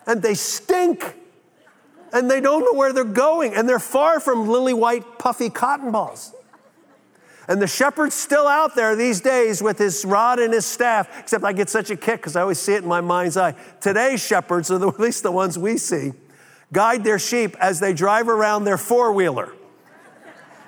And 0.08 0.20
they 0.20 0.34
stink. 0.34 1.14
And 2.12 2.28
they 2.28 2.40
don't 2.40 2.64
know 2.64 2.76
where 2.76 2.92
they're 2.92 3.04
going. 3.04 3.54
And 3.54 3.68
they're 3.68 3.78
far 3.78 4.18
from 4.18 4.48
lily 4.48 4.74
white, 4.74 5.20
puffy 5.20 5.48
cotton 5.48 5.92
balls. 5.92 6.34
And 7.48 7.60
the 7.60 7.66
shepherd's 7.66 8.14
still 8.14 8.46
out 8.46 8.74
there 8.74 8.94
these 8.94 9.20
days 9.20 9.62
with 9.62 9.78
his 9.78 10.04
rod 10.04 10.38
and 10.38 10.52
his 10.52 10.64
staff, 10.64 11.08
except 11.18 11.44
I 11.44 11.52
get 11.52 11.68
such 11.68 11.90
a 11.90 11.96
kick 11.96 12.20
because 12.20 12.36
I 12.36 12.42
always 12.42 12.60
see 12.60 12.74
it 12.74 12.82
in 12.82 12.88
my 12.88 13.00
mind's 13.00 13.36
eye. 13.36 13.54
Today's 13.80 14.24
shepherds, 14.24 14.70
or 14.70 14.88
at 14.88 15.00
least 15.00 15.22
the 15.22 15.32
ones 15.32 15.58
we 15.58 15.76
see, 15.76 16.12
guide 16.72 17.04
their 17.04 17.18
sheep 17.18 17.56
as 17.60 17.80
they 17.80 17.92
drive 17.92 18.28
around 18.28 18.64
their 18.64 18.78
four 18.78 19.12
wheeler. 19.12 19.52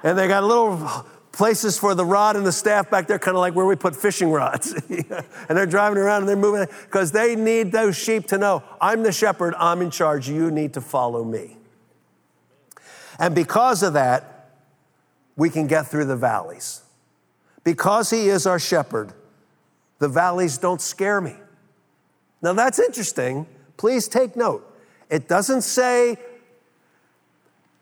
And 0.02 0.18
they 0.18 0.28
got 0.28 0.42
little 0.44 1.06
places 1.32 1.78
for 1.78 1.94
the 1.94 2.04
rod 2.04 2.36
and 2.36 2.46
the 2.46 2.52
staff 2.52 2.90
back 2.90 3.06
there, 3.06 3.18
kind 3.18 3.36
of 3.36 3.40
like 3.40 3.54
where 3.54 3.66
we 3.66 3.76
put 3.76 3.94
fishing 3.94 4.30
rods. 4.30 4.72
and 4.88 5.56
they're 5.56 5.66
driving 5.66 5.98
around 5.98 6.22
and 6.22 6.28
they're 6.28 6.36
moving 6.36 6.66
because 6.82 7.12
they 7.12 7.36
need 7.36 7.72
those 7.72 7.96
sheep 7.96 8.26
to 8.28 8.38
know 8.38 8.62
I'm 8.80 9.02
the 9.02 9.12
shepherd, 9.12 9.54
I'm 9.58 9.80
in 9.80 9.90
charge, 9.90 10.28
you 10.28 10.50
need 10.50 10.74
to 10.74 10.80
follow 10.80 11.24
me. 11.24 11.56
And 13.18 13.34
because 13.34 13.82
of 13.82 13.92
that, 13.94 14.33
we 15.36 15.50
can 15.50 15.66
get 15.66 15.86
through 15.86 16.04
the 16.06 16.16
valleys. 16.16 16.82
Because 17.62 18.10
he 18.10 18.28
is 18.28 18.46
our 18.46 18.58
shepherd, 18.58 19.12
the 19.98 20.08
valleys 20.08 20.58
don't 20.58 20.80
scare 20.80 21.20
me. 21.20 21.34
Now 22.42 22.52
that's 22.52 22.78
interesting. 22.78 23.46
Please 23.76 24.06
take 24.06 24.36
note. 24.36 24.70
It 25.10 25.28
doesn't 25.28 25.62
say 25.62 26.16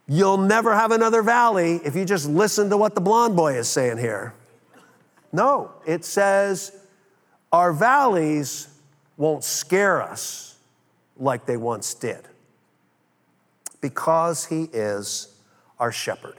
you'll 0.07 0.39
never 0.39 0.75
have 0.75 0.93
another 0.93 1.23
valley 1.23 1.81
if 1.85 1.97
you 1.97 2.05
just 2.05 2.29
listen 2.29 2.71
to 2.71 2.77
what 2.77 2.95
the 2.95 3.01
blonde 3.01 3.37
boy 3.37 3.55
is 3.55 3.69
saying 3.69 3.99
here. 3.99 4.35
No, 5.33 5.73
it 5.87 6.05
says 6.05 6.73
our 7.53 7.73
valleys 7.73 8.69
won't 9.17 9.45
scare 9.45 10.03
us 10.03 10.57
like 11.17 11.47
they 11.47 11.57
once 11.57 11.95
did 11.95 12.29
because 13.81 14.47
he 14.47 14.65
is 14.73 15.35
our 15.79 15.93
shepherd. 15.93 16.37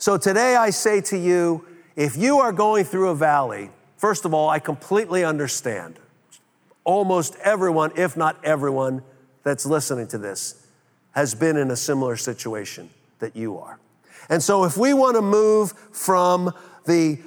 So 0.00 0.16
today 0.16 0.56
I 0.56 0.70
say 0.70 1.02
to 1.02 1.18
you 1.18 1.66
if 1.94 2.16
you 2.16 2.38
are 2.38 2.52
going 2.52 2.84
through 2.86 3.10
a 3.10 3.14
valley, 3.14 3.68
first 3.98 4.24
of 4.24 4.32
all, 4.32 4.48
I 4.48 4.58
completely 4.58 5.24
understand 5.24 5.98
almost 6.84 7.36
everyone, 7.44 7.92
if 7.96 8.16
not 8.16 8.42
everyone, 8.42 9.02
that's 9.42 9.66
listening 9.66 10.06
to 10.08 10.18
this 10.18 10.66
has 11.10 11.34
been 11.34 11.58
in 11.58 11.70
a 11.70 11.76
similar 11.76 12.16
situation 12.16 12.88
that 13.18 13.36
you 13.36 13.58
are. 13.58 13.78
And 14.30 14.42
so, 14.42 14.64
if 14.64 14.78
we 14.78 14.94
want 14.94 15.16
to 15.16 15.22
move 15.22 15.72
from 15.92 16.54
the 16.86 17.18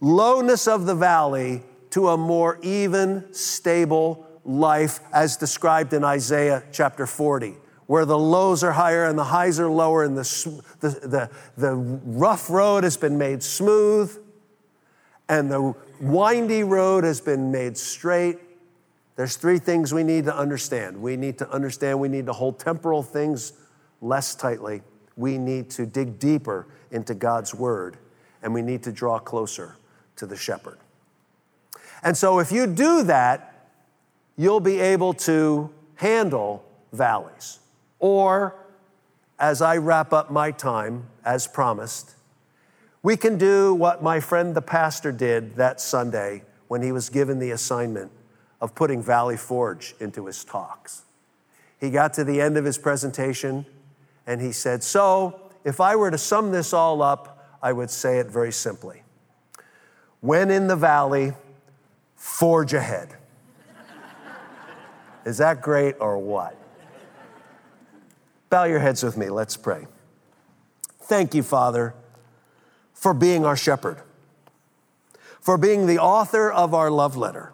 lowness 0.00 0.66
of 0.66 0.86
the 0.86 0.94
valley 0.94 1.62
to 1.90 2.08
a 2.08 2.16
more 2.16 2.58
even, 2.62 3.34
stable 3.34 4.26
life, 4.46 5.00
as 5.12 5.36
described 5.36 5.92
in 5.92 6.02
Isaiah 6.02 6.62
chapter 6.72 7.06
40, 7.06 7.56
where 7.92 8.06
the 8.06 8.18
lows 8.18 8.64
are 8.64 8.72
higher 8.72 9.04
and 9.04 9.18
the 9.18 9.24
highs 9.24 9.60
are 9.60 9.68
lower, 9.68 10.02
and 10.02 10.16
the, 10.16 10.62
the, 10.80 10.88
the, 11.06 11.30
the 11.58 11.74
rough 11.74 12.48
road 12.48 12.84
has 12.84 12.96
been 12.96 13.18
made 13.18 13.42
smooth, 13.42 14.18
and 15.28 15.50
the 15.50 15.74
windy 16.00 16.64
road 16.64 17.04
has 17.04 17.20
been 17.20 17.52
made 17.52 17.76
straight, 17.76 18.38
there's 19.16 19.36
three 19.36 19.58
things 19.58 19.92
we 19.92 20.04
need 20.04 20.24
to 20.24 20.34
understand. 20.34 21.02
We 21.02 21.18
need 21.18 21.36
to 21.36 21.50
understand 21.50 22.00
we 22.00 22.08
need 22.08 22.24
to 22.24 22.32
hold 22.32 22.58
temporal 22.58 23.02
things 23.02 23.52
less 24.00 24.34
tightly. 24.34 24.80
We 25.18 25.36
need 25.36 25.68
to 25.72 25.84
dig 25.84 26.18
deeper 26.18 26.68
into 26.92 27.12
God's 27.12 27.54
word, 27.54 27.98
and 28.42 28.54
we 28.54 28.62
need 28.62 28.82
to 28.84 28.90
draw 28.90 29.18
closer 29.18 29.76
to 30.16 30.24
the 30.24 30.36
shepherd. 30.38 30.78
And 32.02 32.16
so, 32.16 32.38
if 32.38 32.50
you 32.50 32.66
do 32.66 33.02
that, 33.02 33.68
you'll 34.38 34.60
be 34.60 34.80
able 34.80 35.12
to 35.28 35.70
handle 35.96 36.64
valleys. 36.90 37.58
Or, 38.02 38.56
as 39.38 39.62
I 39.62 39.76
wrap 39.76 40.12
up 40.12 40.28
my 40.28 40.50
time, 40.50 41.06
as 41.24 41.46
promised, 41.46 42.16
we 43.00 43.16
can 43.16 43.38
do 43.38 43.72
what 43.72 44.02
my 44.02 44.18
friend 44.18 44.56
the 44.56 44.60
pastor 44.60 45.12
did 45.12 45.54
that 45.54 45.80
Sunday 45.80 46.42
when 46.66 46.82
he 46.82 46.90
was 46.90 47.08
given 47.08 47.38
the 47.38 47.52
assignment 47.52 48.10
of 48.60 48.74
putting 48.74 49.00
Valley 49.00 49.36
Forge 49.36 49.94
into 50.00 50.26
his 50.26 50.42
talks. 50.44 51.02
He 51.78 51.90
got 51.90 52.12
to 52.14 52.24
the 52.24 52.40
end 52.40 52.56
of 52.56 52.64
his 52.64 52.76
presentation 52.76 53.64
and 54.26 54.40
he 54.40 54.50
said, 54.50 54.82
So, 54.82 55.40
if 55.62 55.80
I 55.80 55.94
were 55.94 56.10
to 56.10 56.18
sum 56.18 56.50
this 56.50 56.72
all 56.72 57.02
up, 57.02 57.56
I 57.62 57.72
would 57.72 57.90
say 57.90 58.18
it 58.18 58.26
very 58.26 58.50
simply. 58.50 59.04
When 60.20 60.50
in 60.50 60.66
the 60.66 60.74
valley, 60.76 61.34
forge 62.16 62.74
ahead. 62.74 63.16
Is 65.24 65.38
that 65.38 65.62
great 65.62 65.94
or 66.00 66.18
what? 66.18 66.56
Bow 68.52 68.64
your 68.64 68.78
heads 68.78 69.02
with 69.02 69.16
me. 69.16 69.30
Let's 69.30 69.56
pray. 69.56 69.88
Thank 71.00 71.34
you, 71.34 71.42
Father, 71.42 71.94
for 72.94 73.12
being 73.12 73.44
our 73.44 73.56
shepherd, 73.56 74.00
for 75.40 75.58
being 75.58 75.88
the 75.88 75.98
author 75.98 76.52
of 76.52 76.72
our 76.72 76.90
love 76.90 77.16
letter 77.16 77.52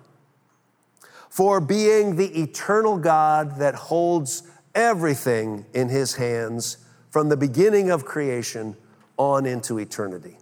for 1.39 1.61
being 1.61 2.17
the 2.17 2.41
eternal 2.41 2.99
God 2.99 3.59
that 3.59 3.75
holds 3.77 4.43
everything 4.75 5.65
in 5.73 5.89
his 5.89 6.17
hands 6.17 6.79
from 7.11 7.29
the 7.29 7.37
beginning 7.37 7.91
of 7.91 8.05
creation 8.05 8.77
on 9.17 9.47
into 9.47 9.79
eternity. 9.79 10.37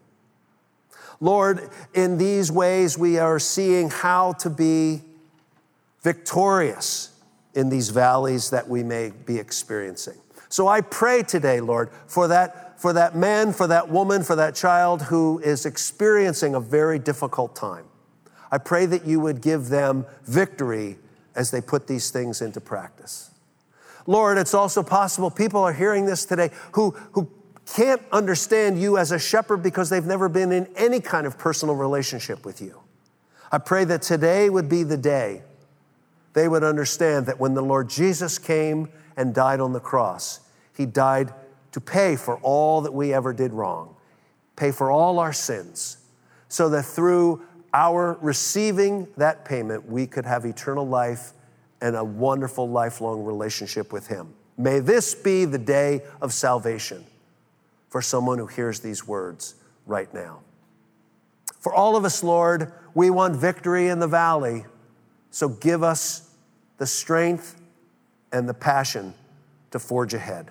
Lord, 1.21 1.69
in 1.92 2.16
these 2.16 2.51
ways, 2.51 2.97
we 2.97 3.19
are 3.19 3.38
seeing 3.38 3.90
how 3.90 4.33
to 4.35 4.49
be 4.49 5.03
victorious 6.03 7.11
in 7.55 7.69
these 7.69 7.90
valleys 7.90 8.49
that 8.49 8.66
we 8.66 8.83
may 8.83 9.11
be 9.11 9.38
experiencing. 9.38 10.16
So 10.57 10.69
I 10.69 10.81
pray 10.81 11.23
today, 11.23 11.61
Lord, 11.61 11.90
for 12.07 12.29
that, 12.29 12.81
for 12.81 12.95
that 12.95 13.14
man, 13.14 13.53
for 13.53 13.66
that 13.66 13.90
woman, 13.90 14.23
for 14.23 14.37
that 14.37 14.55
child 14.55 15.03
who 15.03 15.38
is 15.40 15.66
experiencing 15.66 16.55
a 16.55 16.61
very 16.61 16.99
difficult 16.99 17.55
time. 17.55 17.85
I 18.51 18.57
pray 18.57 18.87
that 18.87 19.05
you 19.05 19.21
would 19.21 19.42
give 19.42 19.69
them 19.69 20.07
victory 20.25 20.96
as 21.35 21.50
they 21.50 21.61
put 21.61 21.87
these 21.87 22.11
things 22.11 22.40
into 22.40 22.59
practice. 22.63 23.33
Lord, 24.07 24.38
it's 24.38 24.54
also 24.54 24.83
possible 24.83 25.31
people 25.31 25.63
are 25.63 25.75
hearing 25.75 26.07
this 26.07 26.25
today 26.25 26.48
who, 26.73 26.92
who 27.13 27.31
can't 27.67 28.00
understand 28.11 28.81
you 28.81 28.96
as 28.96 29.13
a 29.13 29.19
shepherd 29.19 29.63
because 29.63 29.90
they've 29.90 30.07
never 30.07 30.27
been 30.27 30.52
in 30.52 30.69
any 30.75 31.00
kind 31.00 31.27
of 31.27 31.37
personal 31.37 31.75
relationship 31.75 32.46
with 32.46 32.63
you. 32.63 32.81
I 33.52 33.59
pray 33.59 33.85
that 33.85 34.00
today 34.00 34.48
would 34.48 34.71
be 34.71 34.85
the 34.85 34.96
day 34.96 35.42
they 36.33 36.48
would 36.48 36.65
understand 36.65 37.27
that 37.27 37.38
when 37.38 37.52
the 37.52 37.63
Lord 37.63 37.90
Jesus 37.90 38.38
came 38.38 38.88
and 39.19 39.35
died 39.35 39.61
on 39.61 39.75
the 39.75 39.81
cross, 39.81 40.40
he 40.77 40.87
died 40.87 41.33
to 41.72 41.81
pay 41.81 42.16
for 42.16 42.37
all 42.38 42.83
that 42.83 42.92
we 42.92 43.12
ever 43.12 43.33
did 43.33 43.52
wrong, 43.52 43.96
pay 44.56 44.70
for 44.70 44.90
all 44.90 45.18
our 45.18 45.33
sins, 45.33 45.98
so 46.48 46.68
that 46.68 46.85
through 46.85 47.42
our 47.74 48.18
receiving 48.20 49.08
that 49.16 49.44
payment, 49.44 49.88
we 49.88 50.06
could 50.06 50.24
have 50.24 50.44
eternal 50.44 50.87
life 50.87 51.33
and 51.81 51.94
a 51.96 52.04
wonderful 52.04 52.68
lifelong 52.68 53.24
relationship 53.24 53.92
with 53.92 54.06
Him. 54.06 54.33
May 54.56 54.81
this 54.81 55.14
be 55.14 55.44
the 55.44 55.58
day 55.58 56.02
of 56.22 56.33
salvation 56.33 57.04
for 57.88 58.00
someone 58.00 58.38
who 58.38 58.46
hears 58.46 58.81
these 58.81 59.06
words 59.06 59.54
right 59.85 60.12
now. 60.14 60.40
For 61.60 61.74
all 61.74 61.96
of 61.96 62.04
us, 62.04 62.22
Lord, 62.22 62.72
we 62.94 63.10
want 63.10 63.37
victory 63.37 63.88
in 63.88 63.98
the 63.98 64.08
valley, 64.08 64.64
so 65.31 65.48
give 65.48 65.83
us 65.83 66.31
the 66.79 66.87
strength 66.87 67.60
and 68.33 68.48
the 68.48 68.54
passion 68.54 69.12
to 69.70 69.79
forge 69.79 70.14
ahead. 70.14 70.50